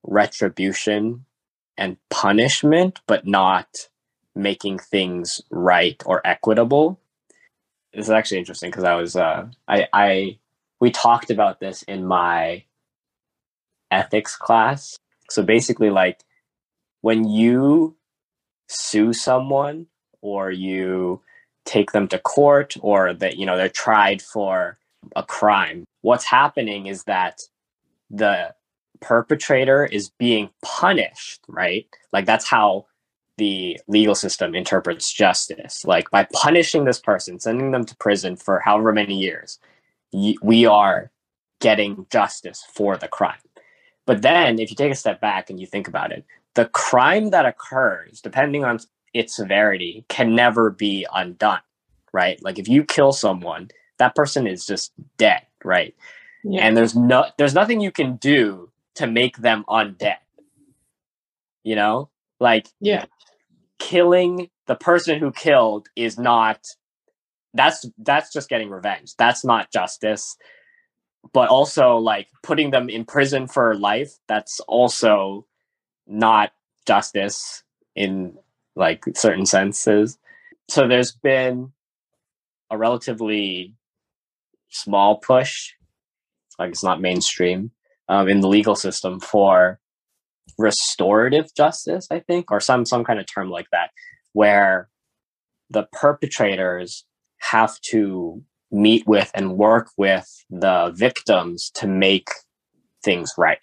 retribution 0.03 1.27
and 1.77 1.97
punishment, 2.11 3.01
but 3.07 3.27
not 3.27 3.89
making 4.35 4.79
things 4.79 5.41
right 5.51 6.03
or 6.07 6.27
equitable. 6.27 6.99
This 7.93 8.07
is 8.07 8.11
actually 8.11 8.39
interesting 8.39 8.71
because 8.71 8.85
I 8.85 8.95
was 8.95 9.17
uh 9.17 9.49
I 9.69 9.87
I 9.93 10.39
we 10.81 10.91
talked 10.91 11.31
about 11.31 11.61
this 11.61 11.83
in 11.83 12.05
my 12.05 12.65
ethics 13.91 14.37
class. 14.37 14.97
So 15.31 15.43
basically 15.43 15.91
like 15.91 16.25
when 17.03 17.29
you 17.29 17.97
sue 18.69 19.13
someone 19.13 19.87
or 20.23 20.51
you 20.51 21.21
take 21.65 21.93
them 21.93 22.09
to 22.09 22.19
court 22.19 22.75
or 22.81 23.13
that 23.15 23.37
you 23.37 23.47
know 23.47 23.57
they're 23.57 23.69
tried 23.69 24.21
for 24.21 24.79
a 25.17 25.23
crime 25.23 25.85
what's 26.03 26.25
happening 26.25 26.87
is 26.87 27.05
that 27.05 27.41
the 28.11 28.55
perpetrator 29.03 29.87
is 29.87 30.11
being 30.11 30.51
punished 30.63 31.43
right? 31.49 31.87
Like 32.13 32.27
that's 32.27 32.49
how 32.49 32.87
the 33.39 33.81
legal 33.89 34.17
system 34.17 34.55
interprets 34.55 35.13
justice. 35.13 35.85
Like 35.87 36.11
by 36.13 36.29
punishing 36.33 36.87
this 36.87 37.01
person 37.01 37.41
sending 37.41 37.73
them 37.73 37.85
to 37.87 37.97
prison 37.97 38.37
for 38.37 38.61
however 38.61 38.93
many 38.93 39.17
years 39.19 39.61
y- 40.13 40.37
we 40.43 40.67
are 40.67 41.13
getting 41.61 42.07
justice 42.11 42.65
for 42.75 42.97
the 42.97 43.09
crime. 43.09 43.39
But 44.07 44.23
then 44.23 44.59
if 44.59 44.71
you 44.71 44.77
take 44.77 44.93
a 44.93 44.97
step 44.97 45.21
back 45.21 45.51
and 45.51 45.61
you 45.61 45.67
think 45.67 45.89
about 45.89 46.13
it 46.13 46.25
the 46.55 46.67
crime 46.67 47.31
that 47.31 47.47
occurs 47.47 48.21
depending 48.23 48.65
on 48.65 48.79
its 49.15 49.37
severity 49.37 50.05
can 50.09 50.35
never 50.37 50.71
be 50.71 51.07
undone 51.15 51.61
right? 52.15 52.43
Like 52.43 52.59
if 52.59 52.69
you 52.69 52.85
kill 52.85 53.13
someone 53.13 53.71
that 53.99 54.17
person 54.17 54.47
is 54.49 54.67
just 54.67 54.93
dead 55.19 55.43
right? 55.65 55.95
Yeah. 56.45 56.67
and 56.67 56.77
there's 56.77 56.97
no 56.97 57.27
there's 57.39 57.55
nothing 57.55 57.81
you 57.83 57.93
can 57.93 58.17
do 58.17 58.72
to 58.97 59.07
make 59.07 59.39
them 59.39 59.65
undead 59.69 60.17
you 61.63 61.77
know? 61.77 62.09
Like 62.41 62.69
yeah. 62.81 63.05
killing 63.79 64.51
the 64.67 64.75
person 64.75 65.19
who 65.19 65.33
killed 65.33 65.89
is 65.97 66.19
not 66.19 66.67
that's 67.55 67.87
that's 67.99 68.33
just 68.33 68.49
getting 68.49 68.71
revenge. 68.71 69.15
That's 69.17 69.45
not 69.45 69.71
justice. 69.73 70.37
But 71.33 71.49
also 71.51 71.97
like 71.97 72.29
putting 72.43 72.71
them 72.71 72.89
in 72.89 73.05
prison 73.05 73.47
for 73.47 73.75
life 73.75 74.13
that's 74.27 74.61
also 74.61 75.47
not 76.07 76.53
justice 76.87 77.63
in 77.95 78.37
like 78.75 79.05
certain 79.15 79.47
senses. 79.47 80.19
So 80.69 80.89
there's 80.89 81.13
been 81.13 81.73
a 82.71 82.79
relatively 82.79 83.77
small 84.71 85.19
push. 85.19 85.75
Like 86.59 86.71
it's 86.71 86.83
not 86.83 87.01
mainstream 87.01 87.71
um, 88.09 88.29
in 88.29 88.41
the 88.41 88.49
legal 88.49 88.77
system 88.77 89.21
for 89.21 89.79
restorative 90.59 91.47
justice 91.57 92.07
i 92.11 92.19
think 92.21 92.51
or 92.51 92.61
some 92.61 92.85
some 92.85 93.05
kind 93.05 93.19
of 93.19 93.27
term 93.27 93.49
like 93.49 93.67
that 93.73 93.91
where 94.33 94.89
the 95.71 95.87
perpetrators 95.93 97.05
have 97.39 97.81
to 97.81 98.43
meet 98.71 99.07
with 99.07 99.31
and 99.35 99.57
work 99.57 99.91
with 99.97 100.27
the 100.51 100.93
victims 100.95 101.71
to 101.75 101.87
make 101.87 102.29
things 103.05 103.33
right. 103.37 103.59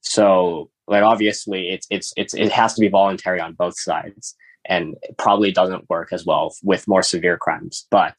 So 0.00 0.70
like 0.86 1.02
obviously 1.02 1.70
it's 1.70 1.86
it's 1.90 2.12
it's 2.16 2.34
it 2.34 2.52
has 2.52 2.74
to 2.74 2.80
be 2.80 2.88
voluntary 2.88 3.40
on 3.40 3.54
both 3.54 3.78
sides 3.78 4.36
and 4.66 4.94
it 5.02 5.16
probably 5.18 5.50
doesn't 5.50 5.88
work 5.90 6.12
as 6.12 6.24
well 6.24 6.54
with 6.62 6.88
more 6.88 7.02
severe 7.02 7.36
crimes. 7.36 7.86
But 7.90 8.16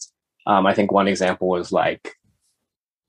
um, 0.48 0.66
I 0.66 0.74
think 0.74 0.92
one 0.92 1.08
example 1.08 1.48
was 1.48 1.72
like 1.72 2.16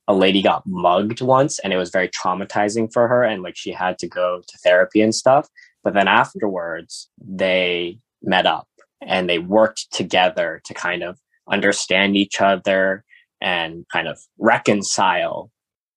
a 0.09 0.15
lady 0.15 0.41
got 0.41 0.67
mugged 0.67 1.21
once 1.21 1.59
and 1.59 1.73
it 1.73 1.77
was 1.77 1.91
very 1.91 2.09
traumatizing 2.09 2.93
for 2.93 3.09
her 3.09 3.23
and 3.25 3.43
like 3.43 3.57
she 3.57 3.73
had 3.73 3.99
to 3.99 4.09
go 4.09 4.41
to 4.47 4.59
therapy 4.59 5.01
and 5.01 5.15
stuff. 5.15 5.49
But 5.83 5.95
then 5.95 6.09
afterwards 6.09 7.09
they 7.19 7.99
met 8.23 8.47
up 8.47 8.69
and 9.01 9.29
they 9.29 9.39
worked 9.39 9.93
together 9.93 10.61
to 10.65 10.75
kind 10.75 11.03
of 11.03 11.19
understand 11.49 12.17
each 12.17 12.41
other 12.41 13.05
and 13.41 13.85
kind 13.93 14.09
of 14.09 14.19
reconcile 14.39 15.51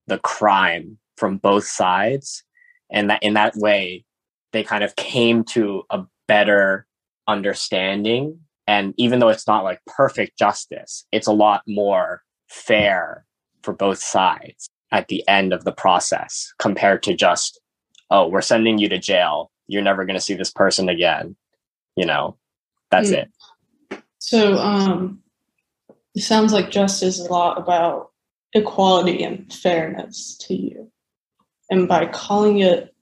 the 0.08 0.20
crime 0.20 0.98
from 1.18 1.38
both 1.38 1.66
sides 1.66 2.44
and 2.92 3.10
that 3.10 3.22
in 3.24 3.34
that 3.34 3.56
way 3.56 4.06
they 4.52 4.64
kind 4.64 4.84
of 4.84 4.96
came 4.96 5.44
to 5.44 5.84
a 5.90 6.04
better 6.28 6.86
understanding 7.28 8.40
and 8.68 8.94
even 8.98 9.20
though 9.20 9.30
it's 9.30 9.48
not 9.48 9.64
like 9.64 9.80
perfect 9.86 10.38
justice 10.38 11.06
it's 11.12 11.28
a 11.28 11.32
lot 11.32 11.62
more 11.68 12.24
fair 12.50 13.26
for 13.64 13.74
both 13.74 14.00
sides 14.00 14.70
at 14.92 15.08
the 15.08 15.28
end 15.28 15.54
of 15.54 15.64
the 15.64 15.72
process 15.72 16.54
compared 16.60 17.04
to 17.04 17.16
just 17.16 17.60
oh 18.10 18.28
we're 18.28 18.42
sending 18.42 18.78
you 18.78 18.90
to 18.90 18.98
jail 18.98 19.52
you're 19.68 19.82
never 19.82 20.06
going 20.06 20.16
to 20.16 20.22
see 20.22 20.34
this 20.34 20.52
person 20.52 20.90
again 20.90 21.36
you 21.96 22.06
know 22.06 22.36
that's 22.92 23.12
mm. 23.12 23.24
it 23.24 24.02
so 24.20 24.56
um 24.58 25.22
it 26.16 26.22
sounds 26.22 26.54
like 26.54 26.72
justice 26.72 27.20
is 27.20 27.28
a 27.28 27.32
lot 27.32 27.58
about 27.58 28.10
equality 28.54 29.24
and 29.24 29.52
fairness 29.54 30.38
to 30.38 30.56
you. 30.56 30.92
And 31.70 31.88
by 31.88 32.08
calling 32.08 32.60
it 32.60 32.94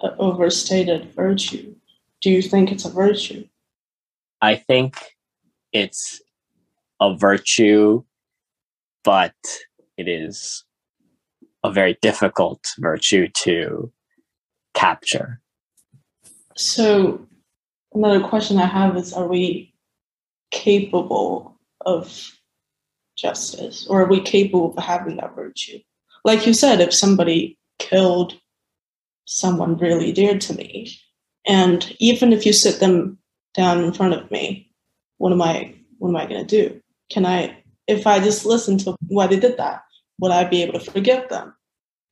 an 0.00 0.14
overstated 0.18 1.14
virtue, 1.14 1.74
do 2.22 2.30
you 2.30 2.42
think 2.42 2.72
it's 2.72 2.84
a 2.84 2.90
virtue? 2.90 3.46
I 4.40 4.56
think 4.56 4.96
it's 5.72 6.20
a 7.00 7.14
virtue, 7.14 8.04
but 9.04 9.34
it 9.96 10.08
is 10.08 10.64
a 11.64 11.70
very 11.70 11.98
difficult 12.02 12.64
virtue 12.78 13.28
to 13.28 13.92
capture. 14.74 15.40
So, 16.56 17.26
another 17.94 18.20
question 18.20 18.58
I 18.58 18.66
have 18.66 18.96
is 18.96 19.12
Are 19.12 19.26
we 19.26 19.74
capable 20.50 21.58
of 21.84 22.32
justice? 23.16 23.86
Or 23.88 24.02
are 24.02 24.08
we 24.08 24.20
capable 24.20 24.74
of 24.76 24.82
having 24.82 25.16
that 25.16 25.34
virtue? 25.34 25.78
Like 26.24 26.46
you 26.46 26.54
said, 26.54 26.80
if 26.80 26.92
somebody 26.92 27.58
killed 27.78 28.34
someone 29.26 29.76
really 29.76 30.12
dear 30.12 30.38
to 30.38 30.54
me, 30.54 30.92
and 31.46 31.94
even 31.98 32.32
if 32.32 32.44
you 32.44 32.52
sit 32.52 32.80
them 32.80 33.18
down 33.54 33.82
in 33.82 33.92
front 33.92 34.14
of 34.14 34.30
me, 34.30 34.70
what 35.18 35.32
am 35.32 35.42
I 35.42 35.74
what 35.98 36.08
am 36.08 36.16
I 36.16 36.26
gonna 36.26 36.44
do? 36.44 36.80
Can 37.10 37.24
I 37.24 37.62
if 37.86 38.06
I 38.06 38.18
just 38.18 38.44
listen 38.44 38.78
to 38.78 38.96
why 39.08 39.26
they 39.26 39.38
did 39.38 39.56
that, 39.56 39.82
would 40.18 40.32
I 40.32 40.44
be 40.44 40.62
able 40.62 40.78
to 40.78 40.90
forgive 40.90 41.28
them? 41.28 41.54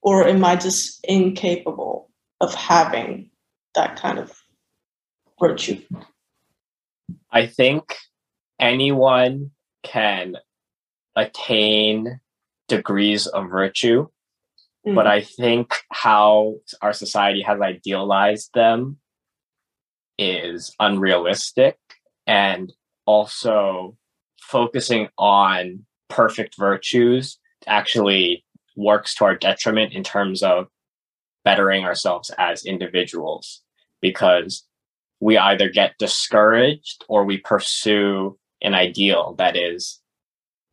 Or 0.02 0.26
am 0.26 0.44
I 0.44 0.56
just 0.56 1.00
incapable 1.04 2.10
of 2.40 2.54
having 2.54 3.30
that 3.74 3.96
kind 3.96 4.18
of 4.18 4.38
virtue? 5.40 5.80
I 7.30 7.46
think 7.46 7.96
anyone 8.60 9.50
can 9.82 10.36
attain 11.16 12.20
degrees 12.68 13.26
of 13.26 13.50
virtue, 13.50 14.08
mm-hmm. 14.86 14.94
but 14.94 15.06
I 15.06 15.22
think 15.22 15.72
how 15.90 16.56
our 16.82 16.92
society 16.92 17.42
has 17.42 17.60
idealized 17.60 18.50
them 18.54 18.98
is 20.18 20.74
unrealistic 20.78 21.78
and 22.26 22.72
also 23.06 23.96
focusing 24.40 25.08
on 25.18 25.84
perfect 26.08 26.56
virtues 26.58 27.38
actually 27.66 28.44
works 28.76 29.14
to 29.16 29.24
our 29.24 29.36
detriment 29.36 29.92
in 29.92 30.02
terms 30.02 30.42
of 30.42 30.68
bettering 31.44 31.84
ourselves 31.84 32.30
as 32.38 32.64
individuals 32.64 33.62
because 34.00 34.66
we 35.20 35.38
either 35.38 35.68
get 35.68 35.96
discouraged 35.98 37.04
or 37.08 37.24
we 37.24 37.38
pursue 37.38 38.38
an 38.62 38.74
ideal 38.74 39.34
that 39.38 39.56
is 39.56 40.00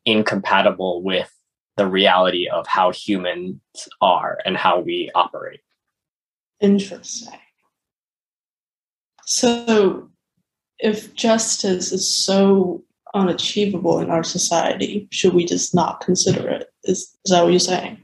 incompatible 0.06 1.04
with 1.04 1.32
the 1.78 1.88
reality 1.88 2.48
of 2.48 2.66
how 2.68 2.92
humans 2.92 3.60
are 4.02 4.40
and 4.46 4.58
how 4.58 4.80
we 4.80 5.10
operate. 5.16 5.62
Interesting. 6.60 7.40
So, 9.26 10.10
if 10.80 11.14
justice 11.14 11.92
is 11.92 12.14
so 12.14 12.84
unachievable 13.14 14.00
in 14.00 14.10
our 14.10 14.24
society, 14.24 15.08
should 15.12 15.34
we 15.34 15.46
just 15.46 15.76
not 15.76 16.02
consider 16.02 16.50
it? 16.50 16.70
Is, 16.84 17.18
is 17.26 17.32
that 17.32 17.44
what 17.44 17.52
you're 17.52 17.60
saying? 17.60 18.00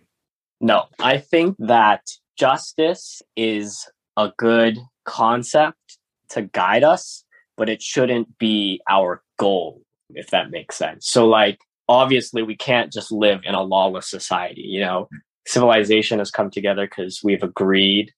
No, 0.59 0.85
I 0.99 1.17
think 1.17 1.55
that 1.59 2.01
justice 2.37 3.21
is 3.35 3.87
a 4.17 4.31
good 4.37 4.77
concept 5.05 5.97
to 6.29 6.41
guide 6.41 6.83
us, 6.83 7.23
but 7.55 7.69
it 7.69 7.81
shouldn't 7.81 8.37
be 8.37 8.81
our 8.89 9.23
goal, 9.39 9.81
if 10.09 10.31
that 10.31 10.51
makes 10.51 10.75
sense. 10.75 11.07
So, 11.07 11.27
like, 11.27 11.59
obviously 11.89 12.43
we 12.43 12.55
can't 12.55 12.91
just 12.91 13.11
live 13.11 13.41
in 13.43 13.55
a 13.55 13.61
lawless 13.61 14.09
society 14.09 14.61
you 14.61 14.81
know 14.81 15.07
civilization 15.45 16.19
has 16.19 16.31
come 16.31 16.51
together 16.51 16.85
because 16.85 17.21
we've 17.23 17.43
agreed 17.43 18.11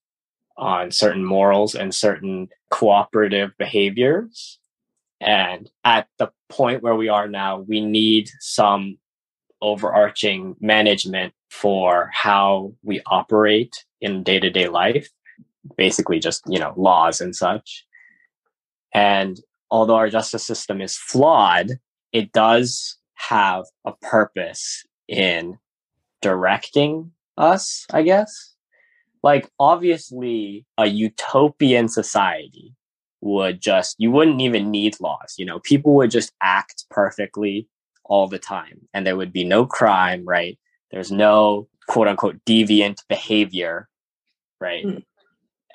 on 0.57 0.91
certain 0.91 1.23
morals 1.23 1.75
and 1.75 1.93
certain 1.93 2.47
cooperative 2.71 3.51
behaviors 3.57 4.58
and 5.21 5.69
at 5.83 6.07
the 6.17 6.31
point 6.49 6.81
where 6.81 6.95
we 6.95 7.09
are 7.09 7.27
now 7.27 7.59
we 7.59 7.81
need 7.81 8.29
some 8.39 8.97
overarching 9.61 10.55
management 10.59 11.33
for 11.49 12.09
how 12.13 12.73
we 12.83 13.01
operate 13.07 13.85
in 14.01 14.23
day-to-day 14.23 14.67
life 14.69 15.09
basically 15.77 16.19
just 16.19 16.43
you 16.47 16.59
know 16.59 16.73
laws 16.77 17.19
and 17.19 17.35
such 17.35 17.85
and 18.93 19.41
although 19.69 19.95
our 19.95 20.09
justice 20.09 20.43
system 20.43 20.81
is 20.81 20.95
flawed 20.95 21.71
it 22.13 22.31
does 22.31 22.97
have 23.15 23.65
a 23.85 23.91
purpose 24.01 24.85
in 25.07 25.57
directing 26.21 27.11
us, 27.37 27.85
I 27.91 28.03
guess. 28.03 28.55
Like, 29.21 29.49
obviously, 29.59 30.65
a 30.77 30.85
utopian 30.85 31.89
society 31.89 32.73
would 33.21 33.61
just, 33.61 33.95
you 33.99 34.11
wouldn't 34.11 34.41
even 34.41 34.71
need 34.71 34.99
laws. 34.99 35.35
You 35.37 35.45
know, 35.45 35.59
people 35.59 35.95
would 35.95 36.11
just 36.11 36.31
act 36.41 36.85
perfectly 36.89 37.67
all 38.05 38.27
the 38.27 38.39
time 38.39 38.87
and 38.93 39.05
there 39.05 39.15
would 39.15 39.33
be 39.33 39.43
no 39.43 39.65
crime, 39.65 40.25
right? 40.25 40.57
There's 40.91 41.11
no 41.11 41.67
quote 41.87 42.07
unquote 42.07 42.43
deviant 42.45 42.99
behavior, 43.07 43.87
right? 44.59 44.85
Mm. 44.85 45.03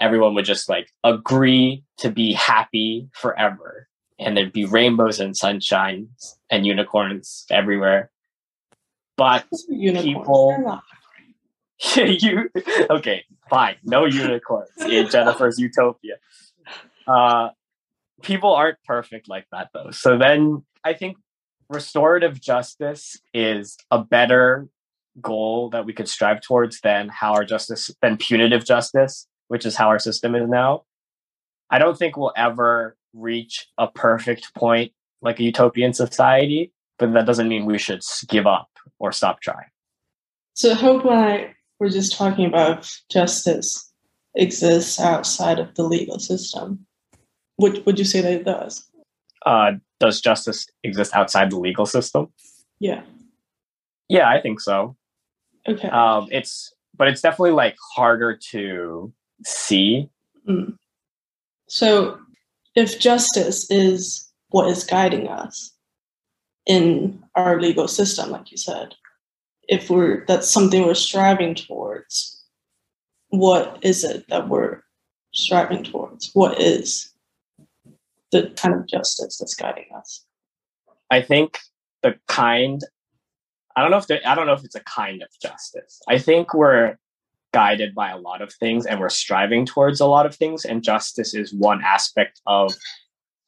Everyone 0.01 0.35
would 0.35 0.45
just 0.45 0.69
like 0.69 0.89
agree 1.05 1.85
to 1.99 2.11
be 2.11 2.33
happy 2.33 3.09
forever 3.13 3.89
and 4.19 4.37
there'd 4.37 4.53
be 4.53 4.65
rainbows 4.65 5.21
and 5.21 5.37
sunshine 5.37 6.09
and 6.51 6.67
unicorns 6.67 7.47
everywhere. 7.51 8.11
But 9.17 9.45
people, 9.79 10.81
you 11.97 12.51
okay? 12.91 13.25
Fine, 13.49 13.77
no 13.85 14.07
unicorns 14.07 14.71
in 14.89 15.09
Jennifer's 15.11 15.59
utopia. 15.59 16.15
Uh, 17.07 17.51
people 18.23 18.55
aren't 18.55 18.79
perfect 18.85 19.29
like 19.29 19.47
that 19.53 19.69
though. 19.73 19.91
So 19.91 20.19
then 20.19 20.65
I 20.85 20.95
think 20.95 21.17
restorative 21.69 22.41
justice 22.41 23.17
is 23.33 23.77
a 23.91 23.99
better 23.99 24.69
goal 25.21 25.71
that 25.71 25.87
we 25.87 25.93
could 25.93 26.09
strive 26.09 26.41
towards 26.41 26.81
than 26.81 27.09
how 27.09 27.35
our 27.35 27.45
justice 27.45 27.91
than 28.03 28.17
punitive 28.17 28.65
justice, 28.65 29.27
which 29.49 29.65
is 29.65 29.77
how 29.77 29.89
our 29.89 29.99
system 29.99 30.35
is 30.35 30.49
now. 30.49 30.85
I 31.71 31.79
don't 31.79 31.99
think 31.99 32.17
we'll 32.17 32.33
ever 32.37 32.97
reach 33.13 33.69
a 33.79 33.87
perfect 33.87 34.55
point 34.55 34.93
like 35.23 35.41
a 35.41 35.45
utopian 35.45 35.95
society, 35.95 36.73
but 36.99 37.13
that 37.15 37.27
doesn't 37.27 37.49
mean 37.49 37.65
we 37.65 37.79
should 37.79 38.03
give 38.29 38.47
up 38.47 38.69
or 38.99 39.13
stop 39.13 39.41
trying. 39.41 39.67
So 40.55 40.75
Hope 40.75 41.05
and 41.05 41.15
I 41.15 41.55
were 41.81 41.89
just 41.89 42.17
talking 42.17 42.47
about 42.47 42.91
justice 43.11 43.93
exists 44.35 45.01
outside 45.01 45.59
of 45.59 45.75
the 45.75 45.85
legal 45.85 46.19
system. 46.19 46.87
Would 47.59 47.85
would 47.87 47.99
you 47.99 48.05
say 48.05 48.21
that 48.21 48.33
it 48.33 48.45
does? 48.45 48.85
Uh, 49.47 49.73
does 50.01 50.21
justice 50.21 50.67
exist 50.83 51.15
outside 51.15 51.51
the 51.51 51.59
legal 51.59 51.87
system? 51.87 52.33
Yeah. 52.81 53.03
Yeah, 54.09 54.29
I 54.29 54.41
think 54.41 54.61
so. 54.61 54.97
Okay. 55.69 55.89
Um, 55.89 56.29
it's 56.31 56.75
but 56.97 57.09
it's 57.09 57.21
definitely 57.21 57.53
like 57.53 57.77
harder 57.95 58.37
to 58.51 59.13
see. 59.45 60.09
Mm. 60.49 60.77
So, 61.69 62.19
if 62.75 62.99
justice 63.01 63.71
is 63.71 64.31
what 64.51 64.69
is 64.69 64.85
guiding 64.85 65.29
us 65.29 65.73
in 66.67 67.23
our 67.35 67.61
legal 67.61 67.89
system, 67.89 68.31
like 68.31 68.51
you 68.51 68.57
said, 68.57 68.95
if 69.69 69.91
we're 69.91 70.25
that's 70.27 70.49
something 70.49 70.87
we're 70.87 70.95
striving 70.95 71.55
towards, 71.55 72.43
what 73.29 73.79
is 73.83 74.05
it 74.05 74.29
that 74.29 74.49
we're 74.49 74.83
striving 75.33 75.83
towards? 75.85 76.31
What 76.35 76.61
is 76.61 77.11
the 78.35 78.53
kind 78.57 78.75
of 78.75 78.87
justice 78.87 79.39
that's 79.39 79.55
guiding 79.55 79.87
us? 79.97 80.25
I 81.11 81.23
think 81.23 81.59
the 82.03 82.17
kind 82.29 82.83
I 83.77 83.83
don't 83.83 83.91
know 83.91 83.99
if 83.99 84.07
I 84.25 84.35
don't 84.35 84.47
know 84.47 84.53
if 84.53 84.65
it's 84.65 84.75
a 84.75 84.85
kind 84.85 85.23
of 85.23 85.29
justice. 85.43 86.01
I 86.09 86.19
think 86.19 86.55
we're 86.55 86.97
guided 87.53 87.95
by 87.95 88.11
a 88.11 88.19
lot 88.19 88.43
of 88.43 88.53
things 88.53 88.85
and 88.85 88.99
we're 88.99 89.09
striving 89.09 89.65
towards 89.65 90.01
a 90.01 90.07
lot 90.07 90.27
of 90.27 90.35
things 90.35 90.65
and 90.65 90.83
justice 90.83 91.35
is 91.35 91.55
one 91.55 91.81
aspect 91.85 92.41
of 92.47 92.75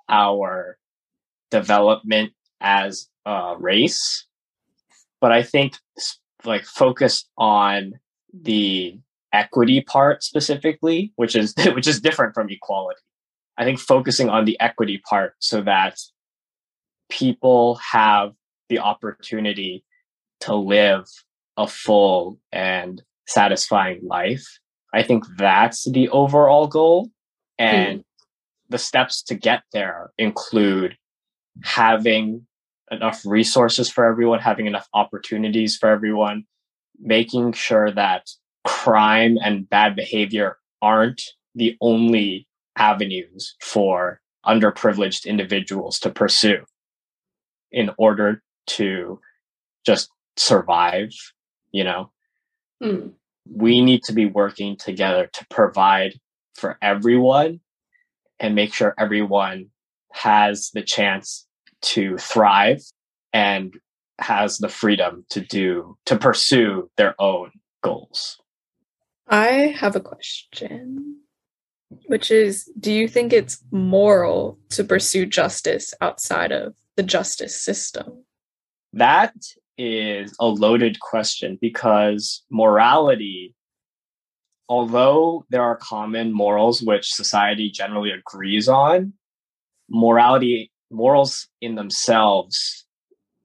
our 0.09 0.79
development 1.51 2.33
as 2.61 3.09
a 3.25 3.57
race. 3.59 4.27
But 5.20 5.33
I 5.33 5.42
think 5.42 5.75
like 6.44 6.64
focus 6.64 7.29
on 7.37 7.94
the 8.33 8.99
equity 9.33 9.81
part 9.81 10.22
specifically, 10.22 11.12
which 11.16 11.35
is 11.37 11.55
which 11.75 11.87
is 11.87 12.01
different 12.01 12.35
from 12.35 12.49
equality. 12.51 13.01
I 13.59 13.64
think 13.64 13.79
focusing 13.79 14.29
on 14.29 14.45
the 14.45 14.59
equity 14.61 15.03
part 15.09 15.35
so 15.38 15.62
that 15.62 15.99
people 17.09 17.79
have 17.92 18.33
the 18.69 18.79
opportunity 18.79 19.85
to 20.40 20.55
live 20.55 21.07
a 21.57 21.66
full 21.66 22.38
and 22.53 23.03
satisfying 23.27 24.01
life. 24.07 24.45
I 24.92 25.03
think 25.03 25.25
that's 25.37 25.90
the 25.90 26.09
overall 26.11 26.66
goal. 26.66 27.11
And 27.59 28.01
mm. 28.01 28.05
the 28.69 28.79
steps 28.79 29.23
to 29.25 29.35
get 29.35 29.62
there 29.73 30.11
include 30.19 30.97
having 31.64 32.47
enough 32.90 33.23
resources 33.25 33.90
for 33.90 34.05
everyone, 34.05 34.40
having 34.40 34.66
enough 34.66 34.88
opportunities 34.95 35.77
for 35.77 35.88
everyone, 35.88 36.45
making 36.99 37.53
sure 37.53 37.90
that 37.90 38.29
crime 38.64 39.38
and 39.42 39.69
bad 39.69 39.97
behavior 39.97 40.59
aren't 40.83 41.23
the 41.55 41.77
only 41.81 42.47
avenues 42.77 43.57
for 43.61 44.21
underprivileged 44.47 45.27
individuals 45.27 45.99
to 46.01 46.11
pursue 46.11 46.65
in 47.73 47.91
order 47.99 48.43
to 48.67 49.21
just 49.85 50.11
survive, 50.37 51.11
you 51.73 51.85
know. 51.85 52.11
Mm. 52.83 53.12
We 53.51 53.83
need 53.83 54.03
to 54.05 54.12
be 54.12 54.27
working 54.27 54.77
together 54.77 55.29
to 55.33 55.47
provide 55.51 56.15
for 56.55 56.79
everyone 56.83 57.61
and 58.39 58.55
make 58.55 58.75
sure 58.75 58.95
everyone 58.99 59.67
has 60.12 60.71
the 60.73 60.83
chance 60.83 61.47
to 61.83 62.17
thrive 62.19 62.83
and 63.33 63.75
has 64.19 64.59
the 64.59 64.69
freedom 64.69 65.25
to 65.31 65.41
do 65.41 65.97
to 66.07 66.17
pursue 66.17 66.91
their 66.97 67.15
own 67.19 67.51
goals. 67.83 68.41
I 69.29 69.75
have 69.79 69.97
a 69.97 70.01
question, 70.01 71.21
which 72.07 72.31
is 72.31 72.70
Do 72.79 72.92
you 72.92 73.09
think 73.09 73.33
it's 73.33 73.62
moral 73.70 74.59
to 74.70 74.85
pursue 74.85 75.27
justice 75.27 75.94
outside 76.01 76.53
of 76.53 76.75
the 76.96 77.03
justice 77.03 77.61
system? 77.61 78.25
That 78.92 79.35
is 79.79 80.35
a 80.40 80.46
loaded 80.46 81.01
question 81.01 81.59
because 81.61 82.42
morality, 82.51 83.55
although 84.68 85.44
there 85.51 85.62
are 85.62 85.77
common 85.77 86.33
morals 86.33 86.83
which 86.83 87.12
society 87.12 87.70
generally 87.70 88.11
agrees 88.11 88.68
on, 88.68 89.12
morality, 89.88 90.72
morals 90.90 91.49
in 91.61 91.75
themselves 91.75 92.87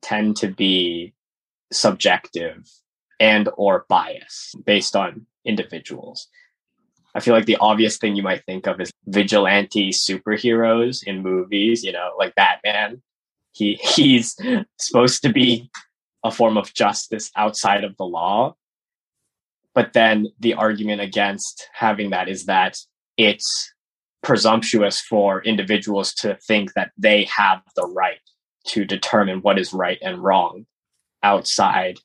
tend 0.01 0.38
to 0.38 0.47
be 0.47 1.13
subjective 1.71 2.67
and 3.19 3.49
or 3.56 3.86
biased 3.88 4.63
based 4.65 4.95
on 4.95 5.25
individuals. 5.45 6.27
I 7.13 7.19
feel 7.19 7.34
like 7.34 7.45
the 7.45 7.58
obvious 7.58 7.97
thing 7.97 8.15
you 8.15 8.24
might 8.24 8.45
think 8.45 8.67
of 8.67 8.80
is 8.80 8.91
vigilante 9.08 9.89
superheroes 9.89 11.04
in 11.04 11.21
movies, 11.21 11.84
you 11.84 11.91
know, 11.91 12.12
like 12.17 12.36
Batman. 12.36 13.02
He 13.52 13.76
he's 13.95 14.36
supposed 14.78 15.21
to 15.24 15.30
be 15.32 15.69
a 16.24 16.32
form 16.32 16.58
of 16.58 16.74
justice 16.74 17.32
outside 17.36 17.84
of 17.84 17.97
the 17.97 18.06
law. 18.06 18.56
But 19.74 19.93
then 19.93 20.28
the 20.39 20.54
argument 20.54 21.02
against 21.02 21.67
having 21.74 22.10
that 22.12 22.28
is 22.28 22.45
that 22.45 22.78
it's 23.17 23.74
presumptuous 24.21 25.02
for 25.02 25.43
individuals 25.43 26.13
to 26.13 26.36
think 26.36 26.74
that 26.74 26.91
they 26.97 27.24
have 27.24 27.62
the 27.76 27.88
right 27.88 28.19
to 28.67 28.86
determine 28.86 29.39
what 29.41 29.58
is 29.58 29.74
right 29.74 29.97
and 30.02 30.19
wrong 30.19 30.65
outside 31.24 31.97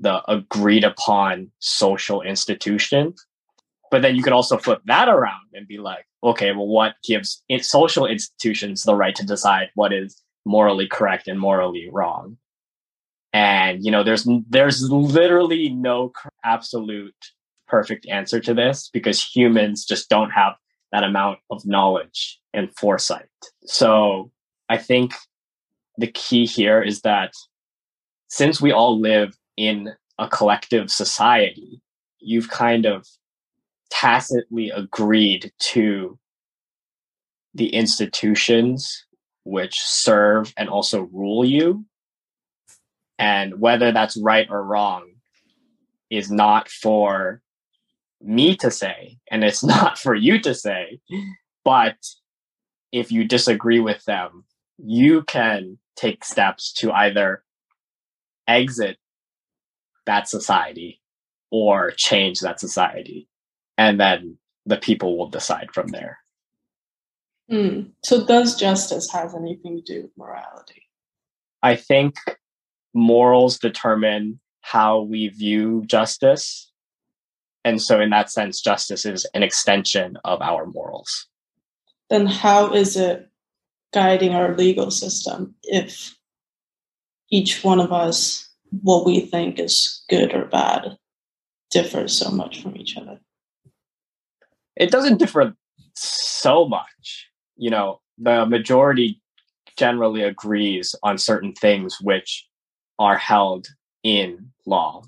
the 0.00 0.22
agreed 0.30 0.82
upon 0.82 1.50
social 1.60 2.22
institution. 2.22 3.14
But 3.94 4.02
then 4.02 4.16
you 4.16 4.24
could 4.24 4.32
also 4.32 4.58
flip 4.58 4.80
that 4.86 5.08
around 5.08 5.46
and 5.52 5.68
be 5.68 5.78
like, 5.78 6.04
okay, 6.24 6.50
well, 6.50 6.66
what 6.66 6.96
gives 7.06 7.44
social 7.60 8.06
institutions 8.06 8.82
the 8.82 8.96
right 8.96 9.14
to 9.14 9.24
decide 9.24 9.70
what 9.76 9.92
is 9.92 10.20
morally 10.44 10.88
correct 10.88 11.28
and 11.28 11.38
morally 11.38 11.88
wrong? 11.92 12.36
and 13.34 13.84
you 13.84 13.90
know 13.90 14.02
there's 14.02 14.26
there's 14.48 14.90
literally 14.90 15.68
no 15.68 16.12
absolute 16.44 17.14
perfect 17.66 18.06
answer 18.08 18.40
to 18.40 18.54
this 18.54 18.88
because 18.92 19.22
humans 19.22 19.84
just 19.84 20.08
don't 20.08 20.30
have 20.30 20.54
that 20.92 21.04
amount 21.04 21.38
of 21.50 21.66
knowledge 21.66 22.40
and 22.54 22.74
foresight 22.76 23.28
so 23.64 24.30
i 24.68 24.78
think 24.78 25.12
the 25.98 26.06
key 26.06 26.46
here 26.46 26.80
is 26.80 27.00
that 27.00 27.32
since 28.28 28.60
we 28.60 28.72
all 28.72 28.98
live 28.98 29.36
in 29.56 29.92
a 30.18 30.28
collective 30.28 30.90
society 30.90 31.80
you've 32.20 32.48
kind 32.48 32.86
of 32.86 33.04
tacitly 33.90 34.70
agreed 34.70 35.52
to 35.58 36.18
the 37.54 37.74
institutions 37.74 39.06
which 39.44 39.80
serve 39.80 40.52
and 40.56 40.68
also 40.68 41.02
rule 41.12 41.44
you 41.44 41.84
and 43.18 43.60
whether 43.60 43.92
that's 43.92 44.16
right 44.16 44.46
or 44.50 44.62
wrong 44.62 45.12
is 46.10 46.30
not 46.30 46.68
for 46.68 47.40
me 48.20 48.56
to 48.56 48.70
say, 48.70 49.18
and 49.30 49.44
it's 49.44 49.62
not 49.64 49.98
for 49.98 50.14
you 50.14 50.40
to 50.40 50.54
say. 50.54 51.00
But 51.64 51.96
if 52.92 53.12
you 53.12 53.24
disagree 53.24 53.80
with 53.80 54.04
them, 54.04 54.44
you 54.78 55.22
can 55.22 55.78
take 55.96 56.24
steps 56.24 56.72
to 56.74 56.92
either 56.92 57.44
exit 58.48 58.98
that 60.06 60.28
society 60.28 61.00
or 61.50 61.92
change 61.92 62.40
that 62.40 62.60
society. 62.60 63.28
And 63.76 63.98
then 63.98 64.38
the 64.66 64.76
people 64.76 65.18
will 65.18 65.28
decide 65.28 65.70
from 65.72 65.88
there. 65.88 66.18
Mm. 67.50 67.90
So, 68.02 68.24
does 68.24 68.58
justice 68.58 69.10
have 69.12 69.34
anything 69.34 69.76
to 69.76 69.82
do 69.82 70.02
with 70.02 70.16
morality? 70.16 70.82
I 71.62 71.76
think 71.76 72.16
morals 72.94 73.58
determine 73.58 74.40
how 74.62 75.02
we 75.02 75.28
view 75.28 75.84
justice. 75.86 76.70
And 77.64 77.82
so, 77.82 78.00
in 78.00 78.10
that 78.10 78.30
sense, 78.30 78.62
justice 78.62 79.04
is 79.04 79.26
an 79.34 79.42
extension 79.42 80.16
of 80.24 80.40
our 80.40 80.66
morals. 80.66 81.26
Then, 82.08 82.26
how 82.26 82.72
is 82.72 82.96
it 82.96 83.28
guiding 83.92 84.34
our 84.34 84.56
legal 84.56 84.90
system 84.90 85.54
if 85.62 86.16
each 87.30 87.62
one 87.62 87.80
of 87.80 87.92
us, 87.92 88.48
what 88.82 89.04
we 89.04 89.20
think 89.20 89.58
is 89.58 90.02
good 90.08 90.34
or 90.34 90.46
bad, 90.46 90.96
differs 91.70 92.16
so 92.16 92.30
much 92.30 92.62
from 92.62 92.76
each 92.76 92.96
other? 92.96 93.20
It 94.76 94.90
doesn't 94.90 95.18
differ 95.18 95.54
so 95.94 96.66
much. 96.66 97.28
You 97.56 97.70
know, 97.70 98.00
the 98.18 98.46
majority 98.46 99.20
generally 99.76 100.22
agrees 100.22 100.94
on 101.02 101.18
certain 101.18 101.52
things 101.52 102.00
which 102.00 102.46
are 102.98 103.16
held 103.16 103.66
in 104.02 104.50
law. 104.66 105.02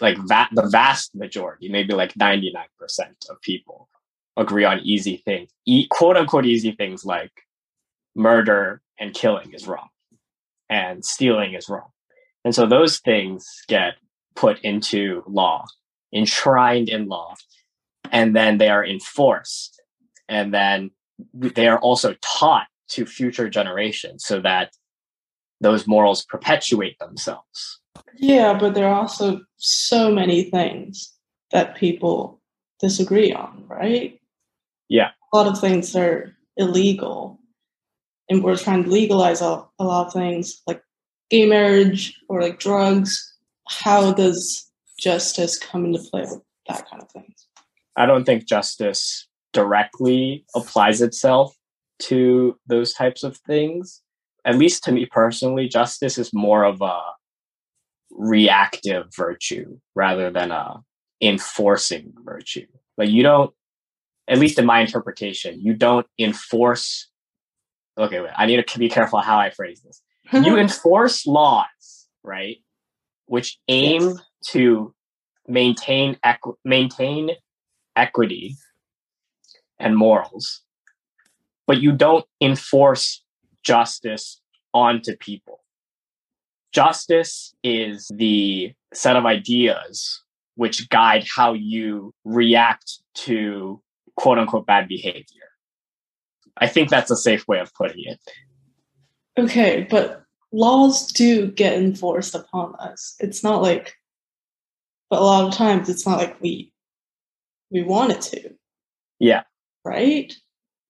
Like 0.00 0.16
va- 0.18 0.48
the 0.52 0.68
vast 0.70 1.14
majority, 1.14 1.68
maybe 1.68 1.94
like 1.94 2.14
99% 2.14 2.54
of 3.30 3.40
people 3.42 3.88
agree 4.36 4.64
on 4.64 4.78
easy 4.80 5.16
things, 5.24 5.50
e- 5.66 5.88
quote 5.90 6.16
unquote 6.16 6.46
easy 6.46 6.72
things 6.72 7.04
like 7.04 7.32
murder 8.14 8.80
and 8.98 9.14
killing 9.14 9.52
is 9.52 9.66
wrong 9.66 9.88
and 10.68 11.04
stealing 11.04 11.54
is 11.54 11.68
wrong. 11.68 11.88
And 12.44 12.54
so 12.54 12.66
those 12.66 12.98
things 12.98 13.46
get 13.66 13.94
put 14.36 14.60
into 14.60 15.24
law, 15.26 15.64
enshrined 16.14 16.88
in 16.88 17.08
law, 17.08 17.34
and 18.12 18.34
then 18.34 18.58
they 18.58 18.68
are 18.68 18.84
enforced. 18.84 19.80
And 20.28 20.52
then 20.52 20.90
they 21.32 21.68
are 21.68 21.78
also 21.78 22.14
taught 22.20 22.66
to 22.88 23.06
future 23.06 23.48
generations 23.48 24.24
so 24.24 24.40
that 24.40 24.72
those 25.60 25.86
morals 25.86 26.24
perpetuate 26.24 26.98
themselves. 26.98 27.80
Yeah, 28.16 28.56
but 28.58 28.74
there 28.74 28.88
are 28.88 29.00
also 29.00 29.40
so 29.56 30.10
many 30.10 30.44
things 30.44 31.12
that 31.50 31.76
people 31.76 32.40
disagree 32.80 33.32
on, 33.32 33.64
right? 33.68 34.20
Yeah. 34.88 35.10
A 35.32 35.36
lot 35.36 35.46
of 35.46 35.60
things 35.60 35.94
are 35.96 36.34
illegal. 36.56 37.40
And 38.28 38.42
we're 38.42 38.56
trying 38.56 38.84
to 38.84 38.90
legalize 38.90 39.40
a, 39.40 39.64
a 39.78 39.84
lot 39.84 40.06
of 40.06 40.12
things 40.12 40.62
like 40.66 40.82
gay 41.30 41.46
marriage 41.46 42.18
or 42.28 42.40
like 42.40 42.58
drugs. 42.58 43.34
How 43.68 44.12
does 44.12 44.70
justice 44.98 45.58
come 45.58 45.84
into 45.84 45.98
play 46.10 46.22
with 46.22 46.42
that 46.68 46.88
kind 46.88 47.02
of 47.02 47.10
thing? 47.10 47.34
I 47.98 48.06
don't 48.06 48.24
think 48.24 48.46
justice 48.46 49.26
directly 49.52 50.44
applies 50.54 51.02
itself 51.02 51.54
to 51.98 52.56
those 52.68 52.92
types 52.92 53.24
of 53.24 53.36
things. 53.38 54.02
At 54.44 54.56
least 54.56 54.84
to 54.84 54.92
me 54.92 55.06
personally, 55.06 55.68
justice 55.68 56.16
is 56.16 56.32
more 56.32 56.64
of 56.64 56.80
a 56.80 57.00
reactive 58.10 59.06
virtue 59.16 59.78
rather 59.96 60.30
than 60.30 60.52
a 60.52 60.80
enforcing 61.20 62.12
virtue. 62.24 62.66
Like 62.96 63.10
you 63.10 63.24
don't, 63.24 63.52
at 64.28 64.38
least 64.38 64.60
in 64.60 64.66
my 64.66 64.80
interpretation, 64.80 65.60
you 65.60 65.74
don't 65.74 66.06
enforce. 66.20 67.08
Okay, 67.98 68.20
wait, 68.20 68.30
I 68.36 68.46
need 68.46 68.64
to 68.64 68.78
be 68.78 68.88
careful 68.88 69.18
how 69.18 69.38
I 69.38 69.50
phrase 69.50 69.82
this. 69.82 70.02
you 70.32 70.56
enforce 70.58 71.26
laws, 71.26 72.06
right, 72.22 72.58
which 73.26 73.58
aim 73.66 74.02
yes. 74.02 74.18
to 74.50 74.94
maintain 75.48 76.16
equ- 76.24 76.54
maintain 76.64 77.30
equity 77.98 78.56
and 79.78 79.96
morals, 79.96 80.62
but 81.66 81.80
you 81.80 81.92
don't 81.92 82.24
enforce 82.40 83.22
justice 83.62 84.40
onto 84.72 85.16
people. 85.16 85.60
Justice 86.72 87.54
is 87.64 88.10
the 88.14 88.72
set 88.94 89.16
of 89.16 89.26
ideas 89.26 90.22
which 90.54 90.88
guide 90.88 91.24
how 91.36 91.52
you 91.52 92.12
react 92.24 93.00
to 93.14 93.80
quote 94.16 94.38
unquote 94.38 94.66
bad 94.66 94.88
behavior. 94.88 95.48
I 96.56 96.66
think 96.66 96.88
that's 96.88 97.10
a 97.10 97.16
safe 97.16 97.46
way 97.46 97.60
of 97.60 97.72
putting 97.74 98.04
it. 98.04 98.20
Okay, 99.38 99.86
but 99.88 100.24
laws 100.52 101.06
do 101.12 101.46
get 101.52 101.74
enforced 101.74 102.34
upon 102.34 102.74
us. 102.76 103.14
It's 103.20 103.44
not 103.44 103.62
like, 103.62 103.94
but 105.10 105.20
a 105.20 105.24
lot 105.24 105.46
of 105.46 105.54
times 105.54 105.88
it's 105.88 106.06
not 106.06 106.18
like 106.18 106.40
we 106.40 106.72
we 107.70 107.82
want 107.82 108.12
it 108.12 108.20
to. 108.22 108.50
Yeah. 109.18 109.42
Right? 109.84 110.32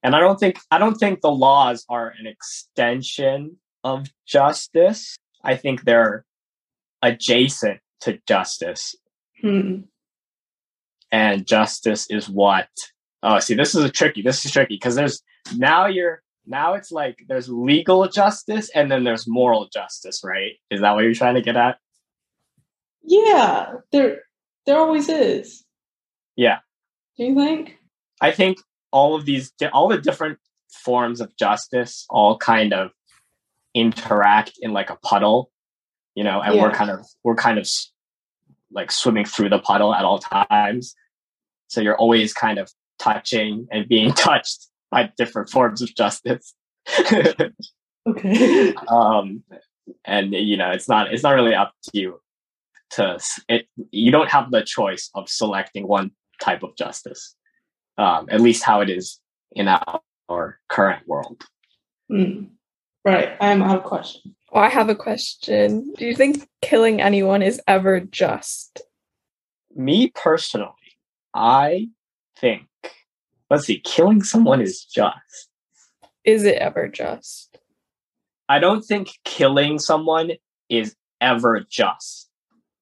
And 0.03 0.15
I 0.15 0.21
don't 0.21 0.39
think 0.39 0.59
I 0.71 0.79
don't 0.79 0.97
think 0.97 1.21
the 1.21 1.31
laws 1.31 1.85
are 1.89 2.13
an 2.19 2.27
extension 2.27 3.57
of 3.85 4.07
justice. 4.27 5.17
I 5.45 5.57
think 5.57 5.83
they're 5.83 6.25
adjacent 7.03 7.81
to 8.03 8.19
justice. 8.27 8.95
Hmm. 9.41 9.81
And 11.11 11.47
justice 11.47 12.07
is 12.11 12.29
what 12.29 12.69
oh 13.23 13.39
see 13.41 13.55
this 13.55 13.75
is 13.75 13.85
a 13.85 13.91
tricky 13.91 14.23
this 14.23 14.45
is 14.45 14.53
tricky 14.53 14.77
because 14.77 14.95
there's 14.95 15.23
now 15.57 15.87
you're 15.87 16.23
now 16.47 16.75
it's 16.75 16.93
like 16.93 17.19
there's 17.29 17.49
legal 17.49 18.09
justice 18.09 18.71
and 18.75 18.91
then 18.91 19.05
there's 19.05 19.27
moral 19.29 19.69
justice, 19.73 20.23
right? 20.25 20.53
Is 20.71 20.81
that 20.81 20.95
what 20.95 21.05
you're 21.05 21.15
trying 21.15 21.35
to 21.35 21.43
get 21.43 21.57
at? 21.57 21.79
Yeah, 23.03 23.75
there 23.91 24.23
there 24.67 24.79
always 24.79 25.09
is. 25.09 25.65
Yeah. 26.37 26.59
Do 27.19 27.25
you 27.25 27.35
think? 27.35 27.79
I 28.21 28.31
think 28.31 28.59
all 28.93 29.15
of 29.15 29.25
these, 29.25 29.53
all 29.73 29.89
the 29.89 29.99
different 29.99 30.39
forms 30.71 31.21
of 31.21 31.37
justice, 31.37 32.07
all 32.09 32.39
kind 32.39 32.73
of 32.73 32.91
interact 33.75 34.53
in 34.61 34.73
like 34.73 34.91
a 34.91 34.97
puddle, 34.97 35.51
you 36.15 36.25
know, 36.25 36.41
and 36.41 36.55
yeah. 36.55 36.63
we're 36.63 36.71
kind 36.71 36.91
of 36.91 37.05
we're 37.25 37.35
kind 37.35 37.59
of 37.59 37.69
like 38.71 38.91
swimming 38.91 39.25
through 39.25 39.49
the 39.49 39.59
puddle 39.59 39.95
at 39.95 40.05
all 40.05 40.19
times. 40.19 40.95
So 41.69 41.81
you're 41.81 41.97
always 41.97 42.33
kind 42.33 42.59
of 42.59 42.71
touching 42.99 43.67
and 43.71 43.89
being 43.89 44.13
touched 44.15 44.69
by 44.91 45.13
different 45.17 45.51
forms 45.51 45.83
of 45.83 45.95
justice. 45.95 46.55
okay. 48.07 48.75
Um, 48.89 49.43
and 50.05 50.33
you 50.33 50.57
know, 50.57 50.71
it's 50.71 50.89
not 50.89 51.13
it's 51.13 51.23
not 51.23 51.35
really 51.35 51.55
up 51.55 51.73
to 51.85 51.91
you 51.99 52.21
to 52.91 53.19
it. 53.49 53.67
You 53.91 54.11
don't 54.11 54.31
have 54.31 54.51
the 54.51 54.63
choice 54.63 55.11
of 55.15 55.29
selecting 55.29 55.87
one 55.87 56.13
type 56.41 56.63
of 56.63 56.77
justice, 56.77 57.35
um, 57.97 58.29
at 58.31 58.41
least 58.41 58.63
how 58.63 58.81
it 58.81 58.91
is 58.91 59.21
in 59.53 59.69
our, 59.69 60.01
our 60.29 60.59
current 60.69 61.07
world. 61.07 61.45
Mm. 62.11 62.49
Right. 63.05 63.37
I 63.41 63.47
have 63.49 63.79
a 63.79 63.81
question. 63.81 64.35
Oh, 64.53 64.61
I 64.61 64.69
have 64.69 64.89
a 64.89 64.95
question. 64.95 65.93
Do 65.97 66.07
you 66.07 66.15
think 66.15 66.49
killing 66.63 67.01
anyone 67.01 67.43
is 67.43 67.61
ever 67.67 68.01
just? 68.01 68.81
Me 69.75 70.11
personally, 70.15 70.73
I 71.35 71.89
think, 72.39 72.67
let's 73.51 73.67
see, 73.67 73.81
killing 73.81 74.23
someone 74.23 74.61
is 74.61 74.85
just. 74.85 75.49
Is 76.25 76.45
it 76.45 76.57
ever 76.57 76.89
just? 76.89 77.59
I 78.49 78.59
don't 78.59 78.83
think 78.83 79.11
killing 79.25 79.79
someone 79.79 80.33
is 80.69 80.97
ever 81.21 81.65
just. 81.69 82.31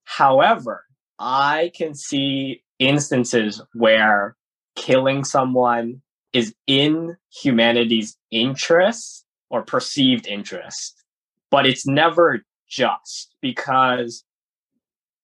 However, 0.04 0.84
I 1.18 1.72
can 1.74 1.94
see 1.94 2.62
instances 2.78 3.62
where 3.72 4.36
killing 4.74 5.24
someone 5.24 6.02
is 6.32 6.54
in 6.66 7.16
humanity's 7.32 8.16
interest 8.30 9.24
or 9.50 9.62
perceived 9.62 10.26
interest, 10.26 11.02
but 11.50 11.66
it's 11.66 11.86
never 11.86 12.44
just 12.68 13.34
because 13.40 14.24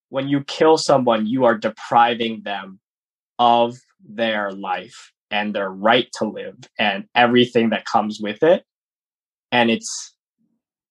when 0.08 0.28
you 0.28 0.44
kill 0.44 0.78
someone, 0.78 1.26
you 1.26 1.44
are 1.44 1.56
depriving 1.56 2.42
them 2.42 2.78
of 3.38 3.76
their 4.06 4.50
life 4.52 5.12
and 5.30 5.54
their 5.54 5.70
right 5.70 6.08
to 6.12 6.26
live 6.26 6.56
and 6.78 7.04
everything 7.14 7.70
that 7.70 7.84
comes 7.84 8.20
with 8.20 8.42
it. 8.42 8.64
And 9.50 9.70
it's, 9.70 10.14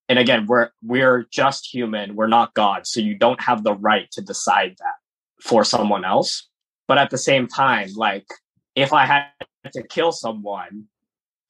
and 0.10 0.19
again, 0.19 0.45
we're, 0.47 0.69
we're 0.84 1.26
just 1.32 1.67
human. 1.71 2.15
We're 2.15 2.28
not 2.28 2.54
God. 2.54 2.86
So 2.86 3.00
you 3.00 3.15
don't 3.15 3.41
have 3.41 3.63
the 3.63 3.76
right 3.76 4.10
to 4.12 4.21
decide 4.21 4.76
that 4.80 4.95
for 5.41 5.63
someone 5.63 6.04
else. 6.04 6.47
But 6.88 6.98
at 6.98 7.10
the 7.10 7.17
same 7.17 7.48
time, 7.48 7.89
like 7.96 8.26
if 8.76 8.94
I 8.94 9.06
had 9.06 9.26
to 9.74 9.84
kill 9.84 10.12
someone 10.12 10.86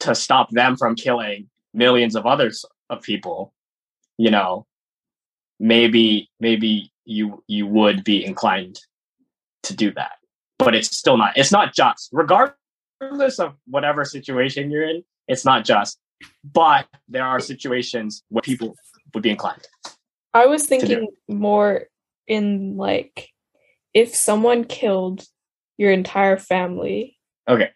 to 0.02 0.16
stop 0.16 0.50
them 0.52 0.76
from 0.76 0.96
killing 0.96 1.50
millions 1.74 2.16
of 2.16 2.26
others 2.26 2.66
of 2.90 3.02
people, 3.02 3.54
you 4.18 4.32
know, 4.32 4.66
maybe 5.60 6.30
maybe 6.40 6.92
you 7.06 7.44
you 7.48 7.68
would 7.68 8.04
be 8.04 8.26
inclined 8.26 8.80
to 9.64 9.76
do 9.76 9.92
that. 9.94 10.14
But 10.60 10.76
it's 10.76 10.96
still 10.96 11.18
not 11.18 11.38
it's 11.38 11.52
not 11.52 11.74
just 11.74 12.10
regardless 12.12 13.40
of 13.40 13.56
whatever 13.68 14.06
situation 14.06 14.70
you're 14.70 14.88
in, 14.88 15.04
it's 15.28 15.46
not 15.46 15.66
just. 15.66 15.98
But 16.44 16.86
there 17.08 17.26
are 17.26 17.40
situations 17.40 18.24
where 18.30 18.44
people 18.44 18.76
would 19.14 19.24
be 19.24 19.32
inclined. 19.32 19.68
I 20.34 20.46
was 20.46 20.66
thinking 20.66 21.08
more 21.28 21.88
in 22.28 22.78
like 22.78 23.31
if 23.94 24.16
someone 24.16 24.64
killed 24.64 25.26
your 25.78 25.92
entire 25.92 26.38
family, 26.38 27.18
okay, 27.48 27.72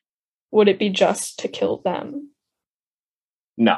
would 0.51 0.67
it 0.67 0.79
be 0.79 0.89
just 0.89 1.39
to 1.39 1.47
kill 1.47 1.81
them? 1.83 2.31
No. 3.57 3.77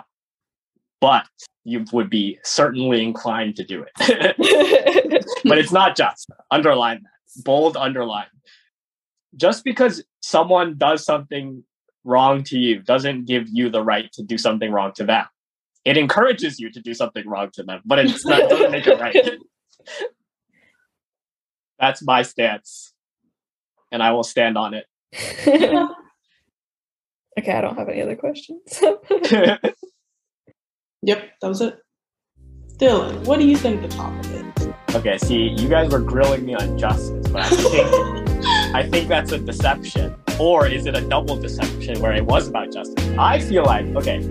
But 1.00 1.26
you 1.64 1.86
would 1.92 2.10
be 2.10 2.40
certainly 2.44 3.04
inclined 3.04 3.56
to 3.58 3.64
do 3.64 3.84
it. 3.84 3.92
but 5.44 5.58
it's 5.58 5.72
not 5.72 5.96
just. 5.96 6.30
Underline 6.50 7.04
that. 7.04 7.44
Bold 7.44 7.78
underline. 7.78 8.26
Just 9.36 9.64
because 9.64 10.04
someone 10.22 10.78
does 10.78 11.04
something 11.04 11.64
wrong 12.04 12.44
to 12.44 12.58
you 12.58 12.82
doesn't 12.82 13.26
give 13.26 13.48
you 13.50 13.70
the 13.70 13.84
right 13.84 14.12
to 14.14 14.24
do 14.24 14.38
something 14.38 14.72
wrong 14.72 14.94
to 14.94 15.04
them. 15.04 15.26
It 15.86 15.98
encourages 15.98 16.60
you 16.60 16.72
to 16.72 16.82
do 16.82 16.94
something 16.94 17.28
wrong 17.28 17.50
to 17.54 17.64
them, 17.64 17.82
but 17.86 18.04
not, 18.26 18.50
doesn't 18.50 18.72
make 18.72 18.88
it 18.88 19.00
right. 19.00 19.16
That's 21.80 22.04
my 22.04 22.24
stance. 22.24 22.94
And 23.92 24.02
I 24.04 24.12
will 24.12 24.24
stand 24.24 24.58
on 24.58 24.74
it. 24.74 24.86
okay, 27.40 27.52
I 27.52 27.62
don't 27.62 27.78
have 27.78 27.90
any 27.90 28.02
other 28.02 28.16
questions. 28.16 28.62
yep, 31.02 31.32
that 31.42 31.48
was 31.48 31.62
it. 31.62 31.80
Dylan, 32.78 33.26
what 33.26 33.40
do 33.40 33.48
you 33.48 33.58
think 33.58 33.82
the 33.82 33.88
topic 33.88 34.26
is? 34.32 34.68
Okay, 34.94 35.18
see, 35.18 35.48
you 35.50 35.68
guys 35.68 35.92
were 35.92 36.00
grilling 36.00 36.46
me 36.46 36.54
on 36.54 36.78
justice, 36.78 37.28
but 37.30 37.42
I 37.42 37.50
think 37.50 38.76
I 38.76 38.88
think 38.88 39.08
that's 39.08 39.32
a 39.32 39.40
deception. 39.40 40.16
Or 40.40 40.68
is 40.68 40.86
it 40.86 40.96
a 40.96 41.02
double 41.02 41.36
deception 41.36 42.00
where 42.00 42.14
it 42.14 42.24
was 42.24 42.48
about 42.48 42.72
justice? 42.72 43.04
I 43.18 43.40
feel 43.40 43.64
like, 43.64 43.86
okay, 43.96 44.22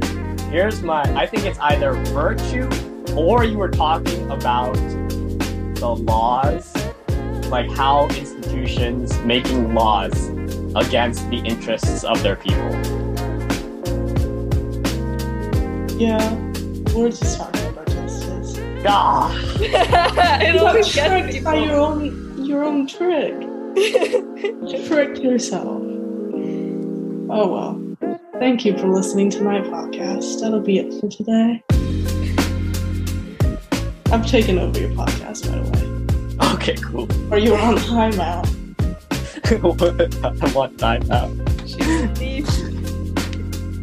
here's 0.50 0.82
my 0.82 1.02
I 1.20 1.26
think 1.26 1.44
it's 1.44 1.58
either 1.58 1.94
virtue 2.12 2.68
or 3.16 3.44
you 3.44 3.58
were 3.58 3.70
talking 3.70 4.30
about 4.30 4.74
the 4.74 5.88
laws 5.88 6.72
like 7.48 7.70
how 7.70 8.06
institutions 8.08 9.18
making 9.20 9.74
laws 9.74 10.28
against 10.74 11.28
the 11.30 11.38
interests 11.38 12.04
of 12.04 12.22
their 12.22 12.36
people. 12.36 12.70
Yeah, 15.98 16.34
we're 16.94 17.10
just 17.10 17.38
talking 17.38 17.66
about 17.66 17.86
justice. 17.86 18.58
Ah, 18.86 19.34
it 19.60 20.54
You 20.54 20.60
got 20.60 20.68
always 20.68 20.94
gets 20.94 21.08
tricked 21.08 21.44
by 21.44 21.56
your 21.56 21.76
own 21.76 22.44
your 22.44 22.64
own 22.64 22.86
trick. 22.86 23.34
You 24.66 24.86
tricked 24.86 25.18
yourself. 25.18 25.82
Oh 27.28 27.48
well. 27.48 27.86
Thank 28.38 28.64
you 28.64 28.76
for 28.76 28.88
listening 28.88 29.30
to 29.30 29.42
my 29.42 29.60
podcast. 29.60 30.40
That'll 30.40 30.60
be 30.60 30.78
it 30.78 31.00
for 31.00 31.08
today. 31.08 31.62
I've 34.12 34.26
taken 34.26 34.58
over 34.58 34.78
your 34.78 34.90
podcast, 34.90 35.50
by 35.50 35.58
the 35.58 35.70
way. 35.70 35.85
Okay, 36.68 36.82
cool. 36.82 37.08
Or 37.32 37.38
you 37.38 37.52
were 37.52 37.58
on 37.58 37.76
timeout. 37.76 38.44
what 40.54 40.76
time 40.78 41.08
out? 41.10 41.30
She's 41.60 42.02
a 42.02 42.08
thief. 42.14 42.48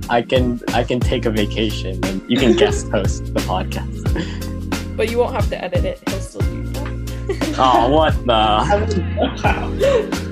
I 0.09 0.21
can 0.21 0.59
I 0.73 0.83
can 0.83 0.99
take 0.99 1.25
a 1.25 1.31
vacation 1.31 2.03
and 2.03 2.21
you 2.29 2.37
can 2.37 2.53
guest 2.57 2.89
host 2.89 3.33
the 3.33 3.39
podcast. 3.41 4.97
But 4.97 5.09
you 5.09 5.17
won't 5.17 5.33
have 5.33 5.49
to 5.49 5.63
edit 5.63 5.85
it. 5.85 6.01
He'll 6.09 6.19
still 6.19 6.41
do 6.41 6.63
that. 6.63 7.55
Oh, 7.57 7.89
what 7.89 8.13
the? 8.25 10.19